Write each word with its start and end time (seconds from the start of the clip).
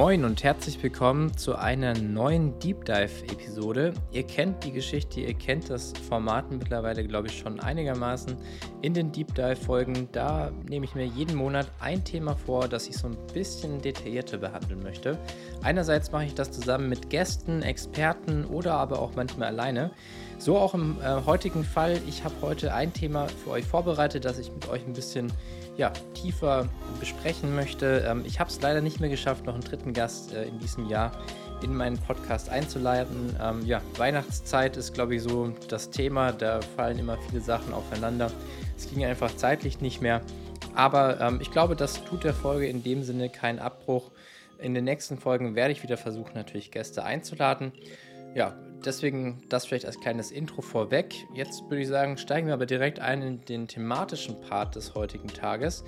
Moin 0.00 0.24
und 0.24 0.42
herzlich 0.42 0.82
willkommen 0.82 1.36
zu 1.36 1.56
einer 1.56 1.92
neuen 1.92 2.58
Deep 2.58 2.86
Dive-Episode. 2.86 3.92
Ihr 4.12 4.22
kennt 4.22 4.64
die 4.64 4.72
Geschichte, 4.72 5.20
ihr 5.20 5.34
kennt 5.34 5.68
das 5.68 5.92
Format 6.08 6.50
mittlerweile, 6.50 7.06
glaube 7.06 7.28
ich, 7.28 7.38
schon 7.38 7.60
einigermaßen. 7.60 8.34
In 8.80 8.94
den 8.94 9.12
Deep 9.12 9.34
Dive-Folgen, 9.34 10.08
da 10.10 10.52
nehme 10.66 10.86
ich 10.86 10.94
mir 10.94 11.04
jeden 11.04 11.36
Monat 11.36 11.70
ein 11.80 12.02
Thema 12.02 12.34
vor, 12.34 12.66
das 12.66 12.88
ich 12.88 12.96
so 12.96 13.08
ein 13.08 13.16
bisschen 13.34 13.82
detaillierter 13.82 14.38
behandeln 14.38 14.82
möchte. 14.82 15.18
Einerseits 15.62 16.10
mache 16.12 16.24
ich 16.24 16.34
das 16.34 16.50
zusammen 16.50 16.88
mit 16.88 17.10
Gästen, 17.10 17.60
Experten 17.60 18.46
oder 18.46 18.76
aber 18.76 19.00
auch 19.00 19.14
manchmal 19.16 19.48
alleine. 19.48 19.90
So 20.38 20.56
auch 20.56 20.72
im 20.72 20.96
äh, 21.02 21.26
heutigen 21.26 21.62
Fall. 21.62 22.00
Ich 22.08 22.24
habe 22.24 22.36
heute 22.40 22.72
ein 22.72 22.94
Thema 22.94 23.28
für 23.28 23.50
euch 23.50 23.66
vorbereitet, 23.66 24.24
das 24.24 24.38
ich 24.38 24.50
mit 24.50 24.66
euch 24.70 24.86
ein 24.86 24.94
bisschen 24.94 25.30
ja, 25.80 25.90
tiefer 26.12 26.68
besprechen 27.00 27.54
möchte. 27.56 28.04
Ähm, 28.06 28.22
ich 28.26 28.38
habe 28.38 28.50
es 28.50 28.60
leider 28.60 28.82
nicht 28.82 29.00
mehr 29.00 29.08
geschafft, 29.08 29.46
noch 29.46 29.54
einen 29.54 29.64
dritten 29.64 29.94
Gast 29.94 30.34
äh, 30.34 30.44
in 30.44 30.58
diesem 30.58 30.86
Jahr 30.90 31.10
in 31.62 31.74
meinen 31.74 31.96
Podcast 31.96 32.50
einzuleiten. 32.50 33.34
Ähm, 33.40 33.64
ja, 33.64 33.80
Weihnachtszeit 33.96 34.76
ist, 34.76 34.92
glaube 34.92 35.14
ich, 35.14 35.22
so 35.22 35.54
das 35.68 35.88
Thema. 35.88 36.32
Da 36.32 36.60
fallen 36.76 36.98
immer 36.98 37.16
viele 37.28 37.40
Sachen 37.40 37.72
aufeinander. 37.72 38.30
Es 38.76 38.90
ging 38.90 39.02
einfach 39.06 39.34
zeitlich 39.36 39.80
nicht 39.80 40.02
mehr. 40.02 40.20
Aber 40.74 41.18
ähm, 41.18 41.38
ich 41.40 41.50
glaube, 41.50 41.76
das 41.76 42.04
tut 42.04 42.24
der 42.24 42.34
Folge 42.34 42.66
in 42.66 42.82
dem 42.82 43.02
Sinne 43.02 43.30
keinen 43.30 43.58
Abbruch. 43.58 44.10
In 44.58 44.74
den 44.74 44.84
nächsten 44.84 45.16
Folgen 45.16 45.54
werde 45.54 45.72
ich 45.72 45.82
wieder 45.82 45.96
versuchen, 45.96 46.32
natürlich 46.34 46.70
Gäste 46.70 47.04
einzuladen. 47.04 47.72
Ja, 48.34 48.56
deswegen 48.84 49.42
das 49.48 49.66
vielleicht 49.66 49.86
als 49.86 49.98
kleines 49.98 50.30
Intro 50.30 50.62
vorweg. 50.62 51.26
Jetzt 51.34 51.64
würde 51.64 51.80
ich 51.80 51.88
sagen, 51.88 52.16
steigen 52.16 52.46
wir 52.46 52.54
aber 52.54 52.66
direkt 52.66 53.00
ein 53.00 53.22
in 53.22 53.44
den 53.44 53.66
thematischen 53.66 54.40
Part 54.40 54.76
des 54.76 54.94
heutigen 54.94 55.28
Tages. 55.28 55.84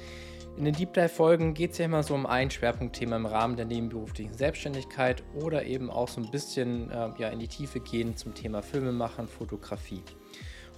In 0.56 0.64
den 0.64 0.74
Deep 0.74 0.92
Dive 0.92 1.08
Folgen 1.08 1.54
geht 1.54 1.72
es 1.72 1.78
ja 1.78 1.86
immer 1.86 2.02
so 2.02 2.14
um 2.14 2.26
ein 2.26 2.50
Schwerpunktthema 2.50 3.16
im 3.16 3.26
Rahmen 3.26 3.56
der 3.56 3.64
nebenberuflichen 3.64 4.34
Selbstständigkeit 4.34 5.22
oder 5.40 5.64
eben 5.64 5.88
auch 5.88 6.08
so 6.08 6.20
ein 6.20 6.30
bisschen 6.30 6.90
äh, 6.90 7.10
ja, 7.16 7.28
in 7.28 7.38
die 7.38 7.48
Tiefe 7.48 7.80
gehen 7.80 8.16
zum 8.16 8.34
Thema 8.34 8.60
Filmemachen, 8.60 9.28
Fotografie. 9.28 10.02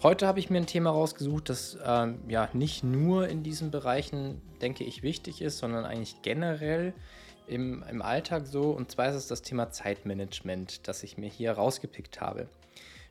Heute 0.02 0.26
habe 0.26 0.38
ich 0.38 0.50
mir 0.50 0.58
ein 0.58 0.66
Thema 0.66 0.90
rausgesucht, 0.90 1.48
das 1.48 1.78
ähm, 1.84 2.20
ja 2.28 2.50
nicht 2.52 2.84
nur 2.84 3.26
in 3.26 3.42
diesen 3.42 3.70
Bereichen, 3.70 4.42
denke 4.60 4.84
ich, 4.84 5.02
wichtig 5.02 5.40
ist, 5.40 5.58
sondern 5.58 5.84
eigentlich 5.84 6.20
generell 6.22 6.92
im, 7.46 7.84
im 7.90 8.02
Alltag 8.02 8.46
so. 8.46 8.70
Und 8.70 8.90
zwar 8.90 9.08
ist 9.08 9.16
es 9.16 9.26
das 9.26 9.42
Thema 9.42 9.70
Zeitmanagement, 9.70 10.86
das 10.88 11.02
ich 11.02 11.18
mir 11.18 11.28
hier 11.28 11.52
rausgepickt 11.52 12.20
habe. 12.20 12.48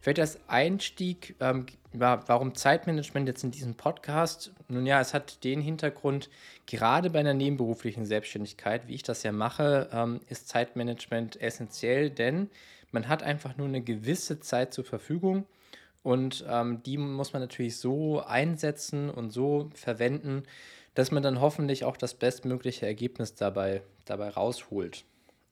Vielleicht 0.02 0.20
als 0.20 0.40
Einstieg, 0.48 1.36
ähm, 1.40 1.66
warum 1.94 2.56
Zeitmanagement 2.56 3.26
jetzt 3.28 3.44
in 3.46 3.52
diesem 3.52 3.76
Podcast? 3.76 4.52
Nun 4.68 4.86
ja, 4.86 5.00
es 5.00 5.14
hat 5.14 5.46
den 5.46 5.62
Hintergrund, 5.62 6.30
gerade 6.66 7.10
bei 7.10 7.20
einer 7.20 7.34
nebenberuflichen 7.34 8.06
Selbstständigkeit, 8.06 8.88
wie 8.90 8.96
ich 8.96 9.04
das 9.04 9.24
ja 9.24 9.32
mache, 9.32 9.90
ähm, 9.94 10.20
ist 10.28 10.50
Zeitmanagement 10.50 11.40
essentiell, 11.40 12.10
denn 12.10 12.50
man 12.92 13.08
hat 13.08 13.24
einfach 13.24 13.56
nur 13.56 13.68
eine 13.68 13.82
gewisse 13.82 14.42
Zeit 14.42 14.74
zur 14.74 14.84
Verfügung 14.84 15.46
und 16.04 16.44
ähm, 16.50 16.84
die 16.84 16.98
muss 16.98 17.32
man 17.32 17.42
natürlich 17.42 17.78
so 17.78 18.22
einsetzen 18.22 19.10
und 19.10 19.32
so 19.32 19.70
verwenden, 19.74 20.44
dass 20.96 21.12
man 21.12 21.24
dann 21.24 21.42
hoffentlich 21.42 21.86
auch 21.86 21.98
das 21.98 22.14
bestmögliche 22.14 22.86
Ergebnis 22.86 23.36
dabei, 23.36 23.82
dabei 24.06 24.30
rausholt. 24.30 25.06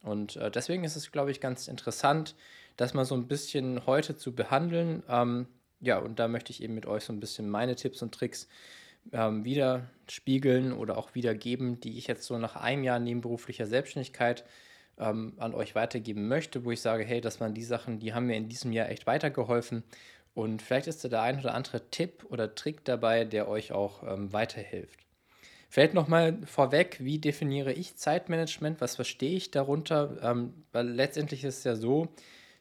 Und 0.03 0.35
äh, 0.35 0.51
deswegen 0.51 0.83
ist 0.83 0.95
es, 0.95 1.11
glaube 1.11 1.31
ich, 1.31 1.39
ganz 1.39 1.67
interessant, 1.67 2.35
das 2.77 2.93
mal 2.93 3.05
so 3.05 3.15
ein 3.15 3.27
bisschen 3.27 3.85
heute 3.85 4.15
zu 4.15 4.33
behandeln. 4.33 5.03
Ähm, 5.09 5.47
ja, 5.79 5.97
und 5.99 6.19
da 6.19 6.27
möchte 6.27 6.51
ich 6.51 6.63
eben 6.63 6.75
mit 6.75 6.85
euch 6.85 7.03
so 7.03 7.13
ein 7.13 7.19
bisschen 7.19 7.49
meine 7.49 7.75
Tipps 7.75 8.01
und 8.01 8.13
Tricks 8.13 8.47
ähm, 9.11 9.45
widerspiegeln 9.45 10.73
oder 10.73 10.97
auch 10.97 11.15
wiedergeben, 11.15 11.79
die 11.79 11.97
ich 11.97 12.07
jetzt 12.07 12.23
so 12.23 12.37
nach 12.37 12.55
einem 12.55 12.83
Jahr 12.83 12.99
nebenberuflicher 12.99 13.65
Selbstständigkeit 13.65 14.45
ähm, 14.99 15.33
an 15.37 15.53
euch 15.53 15.75
weitergeben 15.75 16.27
möchte, 16.27 16.63
wo 16.65 16.71
ich 16.71 16.81
sage, 16.81 17.03
hey, 17.03 17.21
das 17.21 17.39
waren 17.39 17.53
die 17.53 17.63
Sachen, 17.63 17.99
die 17.99 18.13
haben 18.13 18.27
mir 18.27 18.37
in 18.37 18.49
diesem 18.49 18.71
Jahr 18.71 18.89
echt 18.89 19.07
weitergeholfen. 19.07 19.83
Und 20.33 20.61
vielleicht 20.61 20.87
ist 20.87 21.03
da 21.03 21.09
der 21.09 21.21
ein 21.23 21.39
oder 21.39 21.53
andere 21.53 21.89
Tipp 21.89 22.25
oder 22.29 22.55
Trick 22.55 22.85
dabei, 22.85 23.25
der 23.25 23.49
euch 23.49 23.71
auch 23.71 24.03
ähm, 24.03 24.31
weiterhilft. 24.31 25.00
Vielleicht 25.71 25.93
nochmal 25.93 26.37
vorweg, 26.43 26.97
wie 26.99 27.17
definiere 27.17 27.71
ich 27.71 27.95
Zeitmanagement? 27.95 28.81
Was 28.81 28.97
verstehe 28.97 29.37
ich 29.37 29.51
darunter? 29.51 30.17
Ähm, 30.21 30.65
weil 30.73 30.89
letztendlich 30.89 31.45
ist 31.45 31.59
es 31.59 31.63
ja 31.63 31.77
so, 31.77 32.09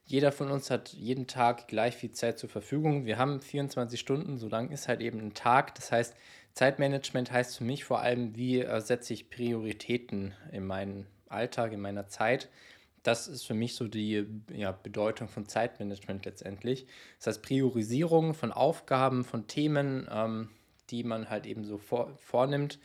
jeder 0.04 0.30
von 0.30 0.52
uns 0.52 0.70
hat 0.70 0.90
jeden 0.90 1.26
Tag 1.26 1.66
gleich 1.66 1.96
viel 1.96 2.12
Zeit 2.12 2.38
zur 2.38 2.48
Verfügung. 2.48 3.06
Wir 3.06 3.18
haben 3.18 3.40
24 3.40 3.98
Stunden, 3.98 4.38
so 4.38 4.46
lang 4.46 4.70
ist 4.70 4.86
halt 4.86 5.00
eben 5.00 5.18
ein 5.18 5.34
Tag. 5.34 5.74
Das 5.74 5.90
heißt, 5.90 6.14
Zeitmanagement 6.54 7.32
heißt 7.32 7.58
für 7.58 7.64
mich 7.64 7.84
vor 7.84 7.98
allem, 7.98 8.36
wie 8.36 8.60
äh, 8.60 8.80
setze 8.80 9.12
ich 9.12 9.28
Prioritäten 9.28 10.32
in 10.52 10.64
meinen 10.64 11.08
Alltag, 11.28 11.72
in 11.72 11.80
meiner 11.80 12.06
Zeit. 12.06 12.48
Das 13.02 13.26
ist 13.26 13.42
für 13.42 13.54
mich 13.54 13.74
so 13.74 13.88
die 13.88 14.24
ja, 14.54 14.70
Bedeutung 14.70 15.26
von 15.26 15.48
Zeitmanagement 15.48 16.26
letztendlich. 16.26 16.86
Das 17.18 17.26
heißt, 17.26 17.42
Priorisierung 17.42 18.34
von 18.34 18.52
Aufgaben, 18.52 19.24
von 19.24 19.48
Themen, 19.48 20.06
ähm, 20.12 20.50
die 20.90 21.04
man 21.04 21.30
halt 21.30 21.46
eben 21.46 21.64
so 21.64 21.78
vor, 21.78 22.10
vornimmt. 22.16 22.78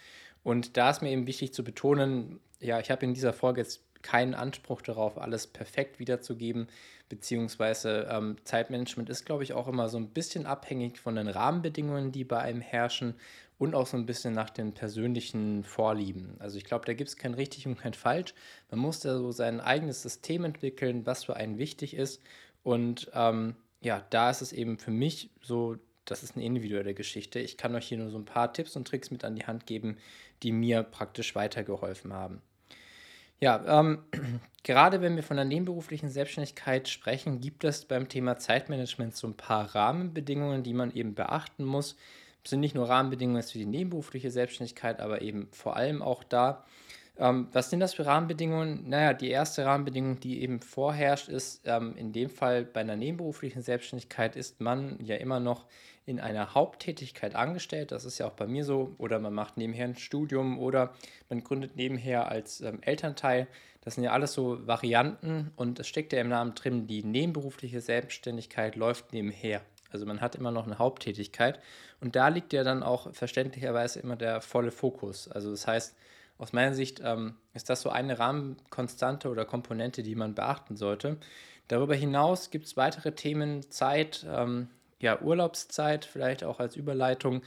Und 0.43 0.77
da 0.77 0.91
ist 0.91 1.01
mir 1.01 1.11
eben 1.11 1.27
wichtig 1.27 1.53
zu 1.53 1.63
betonen, 1.63 2.39
ja, 2.59 2.79
ich 2.79 2.91
habe 2.91 3.05
in 3.05 3.13
dieser 3.13 3.33
Folge 3.33 3.61
jetzt 3.61 3.81
keinen 4.01 4.35
Anspruch 4.35 4.83
darauf, 4.83 5.17
alles 5.17 5.47
perfekt 5.47 5.97
wiederzugeben, 5.99 6.67
beziehungsweise 7.09 8.07
ähm, 8.11 8.37
Zeitmanagement 8.43 9.09
ist, 9.09 9.25
glaube 9.25 9.43
ich, 9.43 9.53
auch 9.53 9.67
immer 9.67 9.89
so 9.89 9.97
ein 9.97 10.09
bisschen 10.09 10.45
abhängig 10.45 10.99
von 10.99 11.15
den 11.15 11.27
Rahmenbedingungen, 11.27 12.11
die 12.11 12.23
bei 12.23 12.39
einem 12.39 12.61
herrschen 12.61 13.15
und 13.57 13.73
auch 13.73 13.87
so 13.87 13.97
ein 13.97 14.05
bisschen 14.05 14.33
nach 14.33 14.49
den 14.49 14.73
persönlichen 14.73 15.63
Vorlieben. 15.63 16.35
Also 16.39 16.57
ich 16.57 16.65
glaube, 16.65 16.85
da 16.85 16.93
gibt 16.93 17.09
es 17.09 17.17
kein 17.17 17.33
richtig 17.33 17.65
und 17.65 17.79
kein 17.79 17.93
falsch. 17.93 18.33
Man 18.69 18.79
muss 18.79 18.99
da 18.99 19.17
so 19.17 19.31
sein 19.31 19.59
eigenes 19.59 20.01
System 20.01 20.43
entwickeln, 20.43 21.05
was 21.05 21.23
für 21.23 21.35
einen 21.35 21.57
wichtig 21.57 21.95
ist. 21.95 22.21
Und 22.63 23.09
ähm, 23.13 23.55
ja, 23.81 24.03
da 24.09 24.29
ist 24.29 24.41
es 24.41 24.51
eben 24.51 24.77
für 24.77 24.91
mich 24.91 25.31
so 25.41 25.77
das 26.05 26.23
ist 26.23 26.35
eine 26.35 26.45
individuelle 26.45 26.93
Geschichte. 26.93 27.39
Ich 27.39 27.57
kann 27.57 27.75
euch 27.75 27.87
hier 27.87 27.97
nur 27.97 28.09
so 28.09 28.17
ein 28.17 28.25
paar 28.25 28.53
Tipps 28.53 28.75
und 28.75 28.87
Tricks 28.87 29.11
mit 29.11 29.25
an 29.25 29.35
die 29.35 29.45
Hand 29.45 29.65
geben, 29.65 29.97
die 30.43 30.51
mir 30.51 30.83
praktisch 30.83 31.35
weitergeholfen 31.35 32.13
haben. 32.13 32.41
Ja, 33.39 33.79
ähm, 33.79 33.99
gerade 34.63 35.01
wenn 35.01 35.15
wir 35.15 35.23
von 35.23 35.37
der 35.37 35.45
nebenberuflichen 35.45 36.09
Selbstständigkeit 36.09 36.87
sprechen, 36.87 37.41
gibt 37.41 37.63
es 37.63 37.85
beim 37.85 38.07
Thema 38.07 38.37
Zeitmanagement 38.37 39.15
so 39.15 39.27
ein 39.27 39.35
paar 39.35 39.75
Rahmenbedingungen, 39.75 40.63
die 40.63 40.73
man 40.73 40.91
eben 40.91 41.15
beachten 41.15 41.65
muss. 41.65 41.95
Das 42.43 42.51
sind 42.51 42.59
nicht 42.59 42.75
nur 42.75 42.87
Rahmenbedingungen 42.87 43.41
für 43.43 43.57
die 43.57 43.65
nebenberufliche 43.65 44.31
Selbstständigkeit, 44.31 44.99
aber 44.99 45.21
eben 45.21 45.47
vor 45.51 45.75
allem 45.75 46.01
auch 46.01 46.23
da, 46.23 46.63
ähm, 47.17 47.47
was 47.53 47.69
sind 47.69 47.79
das 47.79 47.93
für 47.93 48.05
Rahmenbedingungen? 48.05 48.89
Naja, 48.89 49.13
die 49.13 49.29
erste 49.29 49.65
Rahmenbedingung, 49.65 50.19
die 50.19 50.41
eben 50.41 50.59
vorherrscht, 50.59 51.29
ist 51.29 51.61
ähm, 51.65 51.95
in 51.95 52.11
dem 52.11 52.29
Fall 52.29 52.65
bei 52.65 52.81
einer 52.81 52.95
nebenberuflichen 52.95 53.61
Selbstständigkeit 53.61 54.35
ist 54.35 54.59
man 54.59 54.97
ja 55.03 55.15
immer 55.15 55.39
noch 55.39 55.65
in 56.05 56.19
einer 56.19 56.53
Haupttätigkeit 56.53 57.35
angestellt. 57.35 57.91
Das 57.91 58.05
ist 58.05 58.19
ja 58.19 58.27
auch 58.27 58.33
bei 58.33 58.47
mir 58.47 58.63
so. 58.63 58.93
Oder 58.97 59.19
man 59.19 59.33
macht 59.33 59.57
nebenher 59.57 59.85
ein 59.85 59.95
Studium 59.95 60.59
oder 60.59 60.93
man 61.29 61.43
gründet 61.43 61.75
nebenher 61.75 62.29
als 62.29 62.61
ähm, 62.61 62.79
Elternteil. 62.81 63.47
Das 63.81 63.95
sind 63.95 64.03
ja 64.03 64.11
alles 64.11 64.33
so 64.33 64.65
Varianten 64.67 65.51
und 65.55 65.79
es 65.79 65.87
steckt 65.87 66.11
ja 66.11 66.19
im 66.19 66.29
Namen 66.29 66.55
drin, 66.55 66.87
die 66.87 67.03
nebenberufliche 67.03 67.81
Selbstständigkeit 67.81 68.75
läuft 68.75 69.13
nebenher. 69.13 69.61
Also 69.91 70.05
man 70.05 70.21
hat 70.21 70.35
immer 70.35 70.51
noch 70.51 70.65
eine 70.65 70.79
Haupttätigkeit 70.79 71.59
und 72.01 72.15
da 72.15 72.27
liegt 72.27 72.51
ja 72.51 72.63
dann 72.63 72.83
auch 72.83 73.13
verständlicherweise 73.13 73.99
immer 73.99 74.15
der 74.15 74.41
volle 74.41 74.71
Fokus. 74.71 75.29
Also 75.29 75.51
das 75.51 75.67
heißt, 75.67 75.95
aus 76.37 76.53
meiner 76.53 76.73
Sicht 76.73 77.01
ähm, 77.03 77.35
ist 77.53 77.69
das 77.69 77.81
so 77.81 77.89
eine 77.89 78.19
Rahmenkonstante 78.19 79.29
oder 79.29 79.45
Komponente, 79.45 80.03
die 80.03 80.15
man 80.15 80.35
beachten 80.35 80.75
sollte. 80.75 81.17
Darüber 81.67 81.95
hinaus 81.95 82.51
gibt 82.51 82.65
es 82.65 82.77
weitere 82.77 83.13
Themen, 83.13 83.69
Zeit, 83.71 84.25
ähm, 84.29 84.69
ja, 84.99 85.21
Urlaubszeit, 85.21 86.05
vielleicht 86.05 86.43
auch 86.43 86.59
als 86.59 86.75
Überleitung. 86.75 87.41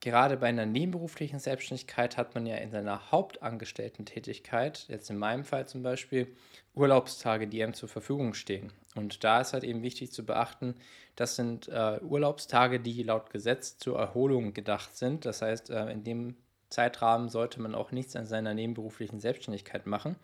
Gerade 0.00 0.36
bei 0.36 0.46
einer 0.46 0.66
nebenberuflichen 0.66 1.40
Selbstständigkeit 1.40 2.16
hat 2.16 2.34
man 2.34 2.46
ja 2.46 2.56
in 2.56 2.70
seiner 2.70 3.10
Hauptangestellten-Tätigkeit, 3.10 4.86
jetzt 4.88 5.10
in 5.10 5.18
meinem 5.18 5.44
Fall 5.44 5.66
zum 5.66 5.82
Beispiel, 5.82 6.28
Urlaubstage, 6.74 7.48
die 7.48 7.62
einem 7.62 7.74
zur 7.74 7.88
Verfügung 7.88 8.34
stehen. 8.34 8.72
Und 8.94 9.24
da 9.24 9.40
ist 9.40 9.52
halt 9.52 9.64
eben 9.64 9.82
wichtig 9.82 10.12
zu 10.12 10.24
beachten, 10.24 10.76
das 11.16 11.34
sind 11.34 11.66
äh, 11.66 11.98
Urlaubstage, 12.00 12.78
die 12.78 13.02
laut 13.02 13.30
Gesetz 13.30 13.76
zur 13.78 13.98
Erholung 13.98 14.54
gedacht 14.54 14.96
sind. 14.96 15.24
Das 15.24 15.42
heißt, 15.42 15.70
äh, 15.70 15.90
in 15.90 16.04
dem 16.04 16.36
Zeitrahmen 16.70 17.28
sollte 17.28 17.60
man 17.60 17.74
auch 17.74 17.92
nichts 17.92 18.16
an 18.16 18.26
seiner 18.26 18.54
nebenberuflichen 18.54 19.20
Selbstständigkeit 19.20 19.86
machen, 19.86 20.16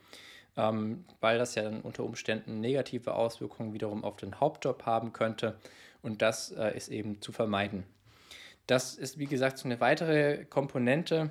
ähm, 0.56 1.04
weil 1.20 1.38
das 1.38 1.54
ja 1.54 1.62
dann 1.62 1.80
unter 1.80 2.04
Umständen 2.04 2.60
negative 2.60 3.14
Auswirkungen 3.14 3.72
wiederum 3.72 4.04
auf 4.04 4.16
den 4.16 4.40
Hauptjob 4.40 4.86
haben 4.86 5.12
könnte 5.12 5.56
und 6.02 6.22
das 6.22 6.52
äh, 6.52 6.76
ist 6.76 6.88
eben 6.88 7.20
zu 7.20 7.32
vermeiden. 7.32 7.84
Das 8.66 8.94
ist, 8.94 9.18
wie 9.18 9.26
gesagt, 9.26 9.58
so 9.58 9.66
eine 9.68 9.80
weitere 9.80 10.44
Komponente. 10.46 11.30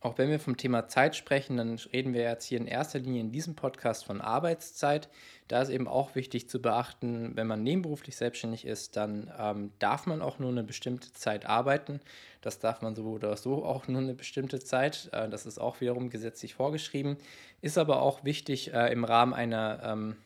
Auch 0.00 0.16
wenn 0.16 0.30
wir 0.30 0.38
vom 0.38 0.56
Thema 0.56 0.86
Zeit 0.86 1.16
sprechen, 1.16 1.56
dann 1.56 1.78
reden 1.92 2.14
wir 2.14 2.22
jetzt 2.22 2.44
hier 2.44 2.60
in 2.60 2.68
erster 2.68 3.00
Linie 3.00 3.20
in 3.20 3.32
diesem 3.32 3.56
Podcast 3.56 4.04
von 4.04 4.20
Arbeitszeit. 4.20 5.08
Da 5.48 5.60
ist 5.60 5.70
eben 5.70 5.88
auch 5.88 6.14
wichtig 6.14 6.48
zu 6.48 6.62
beachten, 6.62 7.32
wenn 7.34 7.48
man 7.48 7.64
nebenberuflich 7.64 8.16
selbstständig 8.16 8.64
ist, 8.64 8.96
dann 8.96 9.32
ähm, 9.38 9.72
darf 9.80 10.06
man 10.06 10.22
auch 10.22 10.38
nur 10.38 10.50
eine 10.50 10.62
bestimmte 10.62 11.12
Zeit 11.12 11.46
arbeiten. 11.46 12.00
Das 12.42 12.60
darf 12.60 12.80
man 12.80 12.94
so 12.94 13.06
oder 13.06 13.36
so 13.36 13.64
auch 13.64 13.88
nur 13.88 14.00
eine 14.00 14.14
bestimmte 14.14 14.60
Zeit. 14.60 15.10
Äh, 15.12 15.28
das 15.28 15.46
ist 15.46 15.58
auch 15.58 15.80
wiederum 15.80 16.10
gesetzlich 16.10 16.54
vorgeschrieben. 16.54 17.16
Ist 17.60 17.76
aber 17.76 18.00
auch 18.02 18.22
wichtig 18.22 18.72
äh, 18.72 18.92
im 18.92 19.04
Rahmen 19.04 19.34
einer 19.34 19.80
ähm, 19.82 20.16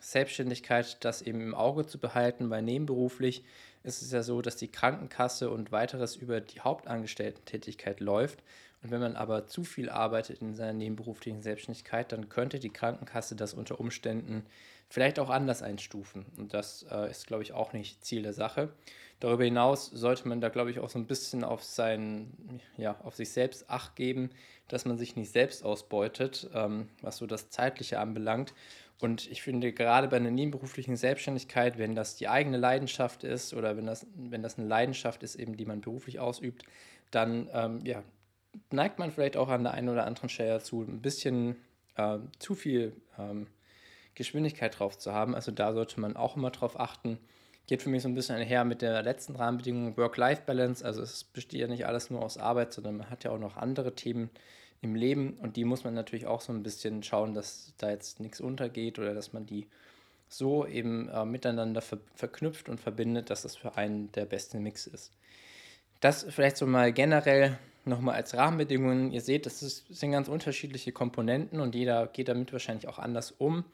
Selbstständigkeit, 0.00 1.04
das 1.04 1.22
eben 1.22 1.40
im 1.40 1.54
Auge 1.54 1.86
zu 1.86 1.98
behalten, 1.98 2.50
weil 2.50 2.62
nebenberuflich 2.62 3.44
ist 3.82 4.02
es 4.02 4.10
ja 4.12 4.22
so, 4.22 4.42
dass 4.42 4.56
die 4.56 4.68
Krankenkasse 4.68 5.50
und 5.50 5.72
weiteres 5.72 6.16
über 6.16 6.40
die 6.40 6.60
Hauptangestellten-Tätigkeit 6.60 8.00
läuft. 8.00 8.42
Und 8.82 8.90
wenn 8.90 9.00
man 9.00 9.16
aber 9.16 9.46
zu 9.46 9.64
viel 9.64 9.90
arbeitet 9.90 10.40
in 10.40 10.54
seiner 10.54 10.72
nebenberuflichen 10.72 11.42
Selbstständigkeit, 11.42 12.12
dann 12.12 12.28
könnte 12.28 12.58
die 12.58 12.70
Krankenkasse 12.70 13.36
das 13.36 13.52
unter 13.52 13.78
Umständen 13.78 14.44
vielleicht 14.88 15.18
auch 15.18 15.30
anders 15.30 15.62
einstufen. 15.62 16.26
Und 16.36 16.52
das 16.52 16.84
äh, 16.90 17.10
ist, 17.10 17.26
glaube 17.26 17.42
ich, 17.42 17.52
auch 17.52 17.72
nicht 17.72 18.04
Ziel 18.04 18.22
der 18.22 18.32
Sache. 18.32 18.70
Darüber 19.20 19.44
hinaus 19.44 19.86
sollte 19.86 20.26
man 20.26 20.40
da, 20.40 20.48
glaube 20.48 20.70
ich, 20.70 20.78
auch 20.78 20.88
so 20.88 20.98
ein 20.98 21.06
bisschen 21.06 21.44
auf 21.44 21.62
sein, 21.62 22.60
ja, 22.78 22.98
auf 23.04 23.14
sich 23.14 23.30
selbst 23.30 23.68
Acht 23.68 23.94
geben, 23.94 24.30
dass 24.66 24.86
man 24.86 24.96
sich 24.96 25.14
nicht 25.14 25.30
selbst 25.30 25.62
ausbeutet, 25.64 26.48
ähm, 26.54 26.88
was 27.02 27.18
so 27.18 27.26
das 27.26 27.50
Zeitliche 27.50 28.00
anbelangt. 28.00 28.54
Und 28.98 29.30
ich 29.30 29.42
finde, 29.42 29.72
gerade 29.72 30.08
bei 30.08 30.16
einer 30.16 30.30
nebenberuflichen 30.30 30.96
Selbstständigkeit, 30.96 31.78
wenn 31.78 31.94
das 31.94 32.16
die 32.16 32.28
eigene 32.28 32.56
Leidenschaft 32.56 33.24
ist 33.24 33.54
oder 33.54 33.76
wenn 33.76 33.86
das, 33.86 34.06
wenn 34.14 34.42
das 34.42 34.58
eine 34.58 34.66
Leidenschaft 34.66 35.22
ist, 35.22 35.36
eben 35.36 35.56
die 35.56 35.66
man 35.66 35.80
beruflich 35.80 36.18
ausübt, 36.18 36.64
dann 37.10 37.48
ähm, 37.52 37.84
ja, 37.84 38.02
neigt 38.70 38.98
man 38.98 39.10
vielleicht 39.10 39.36
auch 39.36 39.48
an 39.48 39.62
der 39.62 39.74
einen 39.74 39.88
oder 39.88 40.06
anderen 40.06 40.28
Stelle 40.28 40.50
dazu, 40.50 40.82
ein 40.82 41.02
bisschen 41.02 41.56
äh, 41.96 42.18
zu 42.38 42.54
viel 42.54 42.92
ähm, 43.18 43.46
Geschwindigkeit 44.14 44.78
drauf 44.78 44.98
zu 44.98 45.12
haben. 45.12 45.34
Also 45.34 45.52
da 45.52 45.72
sollte 45.72 46.00
man 46.00 46.16
auch 46.16 46.36
immer 46.36 46.50
drauf 46.50 46.78
achten. 46.78 47.18
Geht 47.66 47.82
für 47.82 47.90
mich 47.90 48.02
so 48.02 48.08
ein 48.08 48.14
bisschen 48.14 48.36
einher 48.36 48.64
mit 48.64 48.82
der 48.82 49.02
letzten 49.02 49.36
Rahmenbedingung 49.36 49.96
Work-Life-Balance. 49.96 50.84
Also 50.84 51.02
es 51.02 51.24
besteht 51.24 51.60
ja 51.60 51.68
nicht 51.68 51.86
alles 51.86 52.10
nur 52.10 52.22
aus 52.22 52.36
Arbeit, 52.36 52.72
sondern 52.72 52.96
man 52.96 53.10
hat 53.10 53.24
ja 53.24 53.30
auch 53.30 53.38
noch 53.38 53.56
andere 53.56 53.94
Themen 53.94 54.30
im 54.82 54.94
Leben 54.94 55.34
und 55.34 55.56
die 55.56 55.64
muss 55.64 55.84
man 55.84 55.94
natürlich 55.94 56.26
auch 56.26 56.40
so 56.40 56.52
ein 56.52 56.62
bisschen 56.62 57.02
schauen, 57.02 57.34
dass 57.34 57.74
da 57.76 57.90
jetzt 57.90 58.18
nichts 58.18 58.40
untergeht 58.40 58.98
oder 58.98 59.14
dass 59.14 59.32
man 59.32 59.46
die 59.46 59.66
so 60.28 60.66
eben 60.66 61.08
äh, 61.08 61.24
miteinander 61.24 61.82
ver 61.82 61.98
verknüpft 62.14 62.68
und 62.68 62.80
verbindet, 62.80 63.30
dass 63.30 63.42
das 63.42 63.56
für 63.56 63.76
einen 63.76 64.10
der 64.12 64.24
beste 64.24 64.58
Mix 64.58 64.86
ist. 64.86 65.12
Das 66.00 66.24
vielleicht 66.30 66.56
so 66.56 66.66
mal 66.66 66.92
generell 66.92 67.58
nochmal 67.84 68.16
als 68.16 68.34
Rahmenbedingungen. 68.34 69.12
Ihr 69.12 69.20
seht, 69.20 69.46
das, 69.46 69.62
ist, 69.62 69.86
sind 69.94 70.12
ganz 70.12 70.28
unterschiedliche 70.28 70.92
Komponenten 70.92 71.60
und 71.60 71.74
jeder 71.74 72.06
geht 72.06 72.28
damit 72.28 72.52
wahrscheinlich 72.52 72.88
auch 72.88 72.98
anders 72.98 73.32
um. 73.32 73.64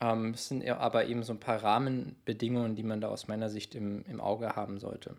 Ähm, 0.00 0.32
es 0.34 0.48
sind 0.48 0.66
aber 0.68 1.06
eben 1.06 1.22
so 1.22 1.32
ein 1.32 1.40
paar 1.40 1.62
Rahmenbedingungen, 1.62 2.76
die 2.76 2.82
man 2.82 3.00
da 3.00 3.08
aus 3.08 3.28
meiner 3.28 3.48
Sicht 3.48 3.74
im, 3.74 4.04
im 4.06 4.20
Auge 4.20 4.56
haben 4.56 4.78
sollte. 4.78 5.16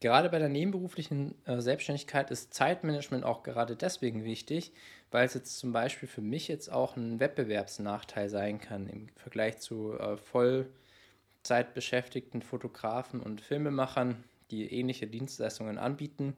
Gerade 0.00 0.28
bei 0.28 0.38
der 0.38 0.50
nebenberuflichen 0.50 1.34
äh, 1.46 1.60
Selbstständigkeit 1.60 2.30
ist 2.30 2.52
Zeitmanagement 2.52 3.24
auch 3.24 3.42
gerade 3.42 3.76
deswegen 3.76 4.24
wichtig, 4.24 4.72
weil 5.10 5.24
es 5.24 5.32
jetzt 5.34 5.58
zum 5.58 5.72
Beispiel 5.72 6.08
für 6.08 6.20
mich 6.20 6.48
jetzt 6.48 6.70
auch 6.70 6.96
ein 6.96 7.18
Wettbewerbsnachteil 7.18 8.28
sein 8.28 8.60
kann 8.60 8.88
im 8.88 9.08
Vergleich 9.16 9.56
zu 9.58 9.98
äh, 9.98 10.18
Vollzeitbeschäftigten 10.18 12.42
Fotografen 12.42 13.20
und 13.20 13.40
Filmemachern, 13.40 14.22
die 14.50 14.70
ähnliche 14.70 15.06
Dienstleistungen 15.06 15.78
anbieten 15.78 16.36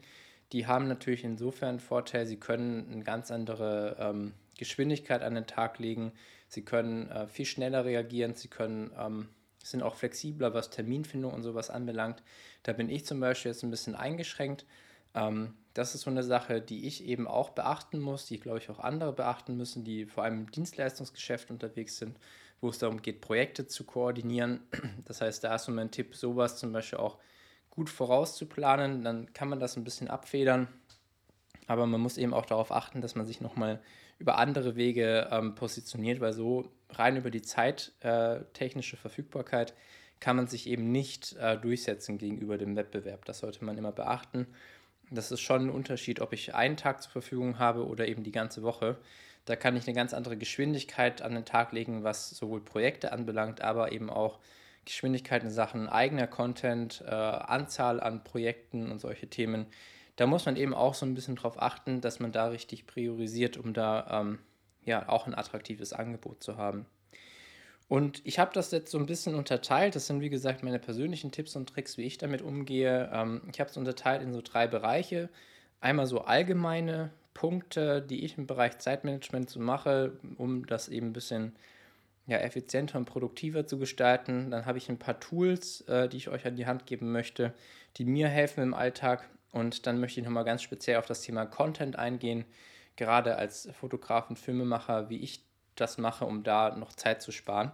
die 0.52 0.66
haben 0.66 0.88
natürlich 0.88 1.24
insofern 1.24 1.70
einen 1.70 1.80
Vorteil, 1.80 2.26
sie 2.26 2.38
können 2.38 2.90
eine 2.90 3.04
ganz 3.04 3.30
andere 3.30 3.96
ähm, 3.98 4.34
Geschwindigkeit 4.56 5.22
an 5.22 5.34
den 5.34 5.46
Tag 5.46 5.78
legen, 5.78 6.12
sie 6.48 6.64
können 6.64 7.10
äh, 7.10 7.26
viel 7.26 7.44
schneller 7.44 7.84
reagieren, 7.84 8.34
sie 8.34 8.48
können, 8.48 8.90
ähm, 8.98 9.28
sind 9.62 9.82
auch 9.82 9.94
flexibler, 9.94 10.54
was 10.54 10.70
Terminfindung 10.70 11.32
und 11.32 11.42
sowas 11.42 11.70
anbelangt. 11.70 12.22
Da 12.62 12.72
bin 12.72 12.88
ich 12.88 13.04
zum 13.04 13.20
Beispiel 13.20 13.52
jetzt 13.52 13.62
ein 13.62 13.70
bisschen 13.70 13.94
eingeschränkt. 13.94 14.64
Ähm, 15.14 15.54
das 15.74 15.94
ist 15.94 16.02
so 16.02 16.10
eine 16.10 16.22
Sache, 16.22 16.60
die 16.60 16.86
ich 16.86 17.04
eben 17.04 17.28
auch 17.28 17.50
beachten 17.50 18.00
muss, 18.00 18.26
die, 18.26 18.40
glaube 18.40 18.58
ich, 18.58 18.70
auch 18.70 18.80
andere 18.80 19.12
beachten 19.12 19.56
müssen, 19.56 19.84
die 19.84 20.06
vor 20.06 20.24
allem 20.24 20.40
im 20.40 20.50
Dienstleistungsgeschäft 20.50 21.50
unterwegs 21.50 21.98
sind, 21.98 22.18
wo 22.60 22.70
es 22.70 22.78
darum 22.78 23.02
geht, 23.02 23.20
Projekte 23.20 23.66
zu 23.66 23.84
koordinieren. 23.84 24.60
Das 25.04 25.20
heißt, 25.20 25.44
da 25.44 25.54
ist 25.54 25.64
so 25.64 25.72
mein 25.72 25.90
Tipp, 25.90 26.16
sowas 26.16 26.58
zum 26.58 26.72
Beispiel 26.72 26.98
auch 26.98 27.18
gut 27.70 27.90
vorauszuplanen, 27.90 29.02
dann 29.02 29.32
kann 29.32 29.48
man 29.48 29.60
das 29.60 29.76
ein 29.76 29.84
bisschen 29.84 30.08
abfedern. 30.08 30.68
Aber 31.66 31.86
man 31.86 32.00
muss 32.00 32.16
eben 32.16 32.34
auch 32.34 32.46
darauf 32.46 32.72
achten, 32.72 33.00
dass 33.00 33.14
man 33.14 33.26
sich 33.26 33.40
nochmal 33.40 33.80
über 34.18 34.38
andere 34.38 34.74
Wege 34.74 35.28
ähm, 35.30 35.54
positioniert, 35.54 36.20
weil 36.20 36.32
so 36.32 36.70
rein 36.90 37.16
über 37.16 37.30
die 37.30 37.42
zeittechnische 37.42 38.96
äh, 38.96 38.98
Verfügbarkeit 38.98 39.74
kann 40.20 40.36
man 40.36 40.48
sich 40.48 40.66
eben 40.66 40.90
nicht 40.90 41.36
äh, 41.36 41.56
durchsetzen 41.56 42.18
gegenüber 42.18 42.58
dem 42.58 42.74
Wettbewerb. 42.74 43.24
Das 43.24 43.38
sollte 43.38 43.64
man 43.64 43.78
immer 43.78 43.92
beachten. 43.92 44.46
Das 45.10 45.30
ist 45.30 45.40
schon 45.40 45.66
ein 45.66 45.70
Unterschied, 45.70 46.20
ob 46.20 46.32
ich 46.32 46.54
einen 46.54 46.76
Tag 46.76 47.02
zur 47.02 47.12
Verfügung 47.12 47.58
habe 47.58 47.86
oder 47.86 48.08
eben 48.08 48.24
die 48.24 48.32
ganze 48.32 48.62
Woche. 48.62 48.98
Da 49.44 49.56
kann 49.56 49.76
ich 49.76 49.86
eine 49.86 49.94
ganz 49.94 50.12
andere 50.12 50.36
Geschwindigkeit 50.36 51.22
an 51.22 51.34
den 51.34 51.44
Tag 51.44 51.72
legen, 51.72 52.04
was 52.04 52.30
sowohl 52.30 52.60
Projekte 52.60 53.12
anbelangt, 53.12 53.62
aber 53.62 53.92
eben 53.92 54.10
auch 54.10 54.38
Geschwindigkeit 54.88 55.44
in 55.44 55.50
Sachen 55.50 55.88
eigener 55.88 56.26
Content, 56.26 57.04
äh, 57.06 57.10
Anzahl 57.10 58.00
an 58.00 58.24
Projekten 58.24 58.90
und 58.90 58.98
solche 59.00 59.28
Themen. 59.28 59.66
Da 60.16 60.26
muss 60.26 60.46
man 60.46 60.56
eben 60.56 60.74
auch 60.74 60.94
so 60.94 61.06
ein 61.06 61.14
bisschen 61.14 61.36
darauf 61.36 61.62
achten, 61.62 62.00
dass 62.00 62.18
man 62.20 62.32
da 62.32 62.48
richtig 62.48 62.86
priorisiert, 62.86 63.56
um 63.56 63.72
da 63.72 64.20
ähm, 64.20 64.38
ja 64.84 65.08
auch 65.08 65.26
ein 65.26 65.34
attraktives 65.34 65.92
Angebot 65.92 66.42
zu 66.42 66.56
haben. 66.56 66.86
Und 67.86 68.20
ich 68.24 68.38
habe 68.38 68.50
das 68.52 68.70
jetzt 68.70 68.90
so 68.90 68.98
ein 68.98 69.06
bisschen 69.06 69.34
unterteilt. 69.34 69.94
Das 69.94 70.06
sind, 70.06 70.20
wie 70.20 70.30
gesagt, 70.30 70.62
meine 70.62 70.78
persönlichen 70.78 71.32
Tipps 71.32 71.54
und 71.56 71.68
Tricks, 71.68 71.96
wie 71.96 72.04
ich 72.04 72.18
damit 72.18 72.42
umgehe. 72.42 73.10
Ähm, 73.12 73.42
ich 73.52 73.60
habe 73.60 73.70
es 73.70 73.76
unterteilt 73.76 74.22
in 74.22 74.32
so 74.32 74.40
drei 74.42 74.66
Bereiche. 74.66 75.28
Einmal 75.80 76.06
so 76.06 76.22
allgemeine 76.22 77.10
Punkte, 77.34 78.02
die 78.02 78.24
ich 78.24 78.36
im 78.36 78.46
Bereich 78.46 78.78
Zeitmanagement 78.78 79.48
so 79.48 79.60
mache, 79.60 80.18
um 80.38 80.66
das 80.66 80.88
eben 80.88 81.08
ein 81.08 81.12
bisschen 81.12 81.54
ja, 82.28 82.36
effizienter 82.38 82.98
und 82.98 83.06
produktiver 83.06 83.66
zu 83.66 83.78
gestalten. 83.78 84.50
Dann 84.50 84.66
habe 84.66 84.78
ich 84.78 84.88
ein 84.90 84.98
paar 84.98 85.18
Tools, 85.18 85.80
äh, 85.88 86.08
die 86.08 86.18
ich 86.18 86.28
euch 86.28 86.46
an 86.46 86.56
die 86.56 86.66
Hand 86.66 86.86
geben 86.86 87.10
möchte, 87.10 87.54
die 87.96 88.04
mir 88.04 88.28
helfen 88.28 88.62
im 88.62 88.74
Alltag. 88.74 89.28
Und 89.50 89.86
dann 89.86 89.98
möchte 89.98 90.20
ich 90.20 90.26
nochmal 90.26 90.44
ganz 90.44 90.62
speziell 90.62 90.98
auf 90.98 91.06
das 91.06 91.22
Thema 91.22 91.46
Content 91.46 91.96
eingehen, 91.96 92.44
gerade 92.96 93.36
als 93.36 93.70
Fotograf 93.72 94.28
und 94.28 94.38
Filmemacher, 94.38 95.08
wie 95.08 95.18
ich 95.18 95.42
das 95.74 95.96
mache, 95.96 96.26
um 96.26 96.42
da 96.42 96.76
noch 96.76 96.92
Zeit 96.92 97.22
zu 97.22 97.32
sparen. 97.32 97.72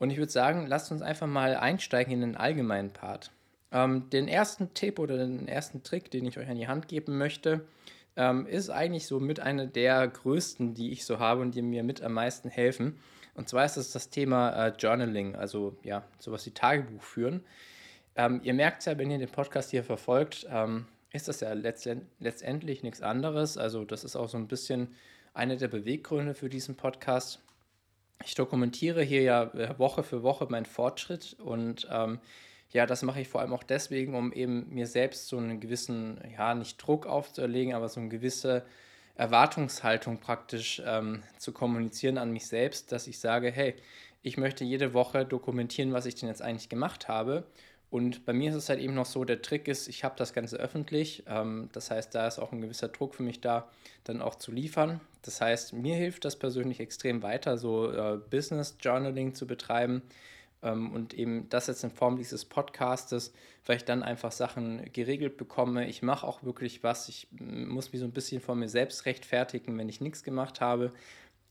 Und 0.00 0.10
ich 0.10 0.18
würde 0.18 0.32
sagen, 0.32 0.66
lasst 0.66 0.90
uns 0.90 1.00
einfach 1.00 1.28
mal 1.28 1.54
einsteigen 1.54 2.12
in 2.14 2.20
den 2.20 2.36
allgemeinen 2.36 2.90
Part. 2.90 3.30
Ähm, 3.70 4.10
den 4.10 4.26
ersten 4.26 4.74
Tipp 4.74 4.98
oder 4.98 5.16
den 5.16 5.46
ersten 5.46 5.84
Trick, 5.84 6.10
den 6.10 6.26
ich 6.26 6.36
euch 6.36 6.48
an 6.48 6.56
die 6.56 6.66
Hand 6.66 6.88
geben 6.88 7.16
möchte, 7.16 7.64
ähm, 8.16 8.46
ist 8.46 8.70
eigentlich 8.70 9.06
so 9.06 9.20
mit 9.20 9.40
einer 9.40 9.66
der 9.66 10.06
größten, 10.06 10.74
die 10.74 10.92
ich 10.92 11.04
so 11.04 11.18
habe 11.18 11.40
und 11.40 11.54
die 11.54 11.62
mir 11.62 11.82
mit 11.82 12.02
am 12.02 12.12
meisten 12.12 12.48
helfen. 12.48 12.98
Und 13.34 13.48
zwar 13.48 13.64
ist 13.64 13.76
es 13.76 13.90
das 13.90 14.10
Thema 14.10 14.50
äh, 14.50 14.72
Journaling, 14.78 15.34
also 15.34 15.76
ja, 15.82 16.04
sowas 16.18 16.46
wie 16.46 16.52
Tagebuch 16.52 17.02
führen. 17.02 17.44
Ähm, 18.16 18.40
ihr 18.44 18.54
merkt 18.54 18.84
ja, 18.86 18.96
wenn 18.96 19.10
ihr 19.10 19.18
den 19.18 19.28
Podcast 19.28 19.70
hier 19.70 19.82
verfolgt, 19.82 20.46
ähm, 20.48 20.86
ist 21.12 21.28
das 21.28 21.40
ja 21.40 21.52
letztend 21.52 22.04
letztendlich 22.20 22.82
nichts 22.82 23.02
anderes. 23.02 23.58
Also 23.58 23.84
das 23.84 24.04
ist 24.04 24.14
auch 24.14 24.28
so 24.28 24.36
ein 24.36 24.48
bisschen 24.48 24.94
einer 25.32 25.56
der 25.56 25.68
Beweggründe 25.68 26.34
für 26.34 26.48
diesen 26.48 26.76
Podcast. 26.76 27.40
Ich 28.24 28.36
dokumentiere 28.36 29.02
hier 29.02 29.22
ja 29.22 29.42
äh, 29.54 29.78
Woche 29.78 30.04
für 30.04 30.22
Woche 30.22 30.46
meinen 30.48 30.66
Fortschritt 30.66 31.36
und 31.40 31.88
ähm, 31.90 32.20
ja, 32.74 32.86
das 32.86 33.02
mache 33.02 33.20
ich 33.20 33.28
vor 33.28 33.40
allem 33.40 33.52
auch 33.52 33.62
deswegen, 33.62 34.16
um 34.16 34.32
eben 34.32 34.66
mir 34.74 34.88
selbst 34.88 35.28
so 35.28 35.38
einen 35.38 35.60
gewissen, 35.60 36.20
ja, 36.36 36.54
nicht 36.54 36.76
Druck 36.76 37.06
aufzuerlegen, 37.06 37.72
aber 37.72 37.88
so 37.88 38.00
eine 38.00 38.08
gewisse 38.08 38.64
Erwartungshaltung 39.14 40.18
praktisch 40.18 40.82
ähm, 40.84 41.22
zu 41.38 41.52
kommunizieren 41.52 42.18
an 42.18 42.32
mich 42.32 42.48
selbst, 42.48 42.90
dass 42.90 43.06
ich 43.06 43.20
sage, 43.20 43.52
hey, 43.52 43.76
ich 44.22 44.38
möchte 44.38 44.64
jede 44.64 44.92
Woche 44.92 45.24
dokumentieren, 45.24 45.92
was 45.92 46.04
ich 46.04 46.16
denn 46.16 46.28
jetzt 46.28 46.42
eigentlich 46.42 46.68
gemacht 46.68 47.06
habe. 47.06 47.44
Und 47.90 48.26
bei 48.26 48.32
mir 48.32 48.50
ist 48.50 48.56
es 48.56 48.68
halt 48.68 48.80
eben 48.80 48.94
noch 48.94 49.06
so, 49.06 49.24
der 49.24 49.40
Trick 49.40 49.68
ist, 49.68 49.86
ich 49.86 50.02
habe 50.02 50.16
das 50.18 50.32
Ganze 50.32 50.56
öffentlich. 50.56 51.22
Ähm, 51.28 51.68
das 51.72 51.92
heißt, 51.92 52.12
da 52.12 52.26
ist 52.26 52.40
auch 52.40 52.50
ein 52.50 52.60
gewisser 52.60 52.88
Druck 52.88 53.14
für 53.14 53.22
mich 53.22 53.40
da, 53.40 53.68
dann 54.02 54.20
auch 54.20 54.34
zu 54.34 54.50
liefern. 54.50 55.00
Das 55.22 55.40
heißt, 55.40 55.74
mir 55.74 55.94
hilft 55.94 56.24
das 56.24 56.36
persönlich 56.36 56.80
extrem 56.80 57.22
weiter, 57.22 57.56
so 57.56 57.92
äh, 57.92 58.18
Business 58.30 58.76
Journaling 58.80 59.36
zu 59.36 59.46
betreiben 59.46 60.02
und 60.72 61.14
eben 61.14 61.48
das 61.48 61.66
jetzt 61.66 61.84
in 61.84 61.90
Form 61.90 62.16
dieses 62.16 62.44
Podcastes, 62.44 63.32
weil 63.66 63.76
ich 63.76 63.84
dann 63.84 64.02
einfach 64.02 64.32
Sachen 64.32 64.90
geregelt 64.92 65.36
bekomme. 65.36 65.88
Ich 65.88 66.02
mache 66.02 66.26
auch 66.26 66.42
wirklich 66.42 66.82
was. 66.82 67.08
Ich 67.08 67.28
muss 67.40 67.92
mich 67.92 68.00
so 68.00 68.06
ein 68.06 68.12
bisschen 68.12 68.40
vor 68.40 68.54
mir 68.54 68.68
selbst 68.68 69.06
rechtfertigen, 69.06 69.76
wenn 69.78 69.88
ich 69.88 70.00
nichts 70.00 70.22
gemacht 70.22 70.60
habe. 70.60 70.92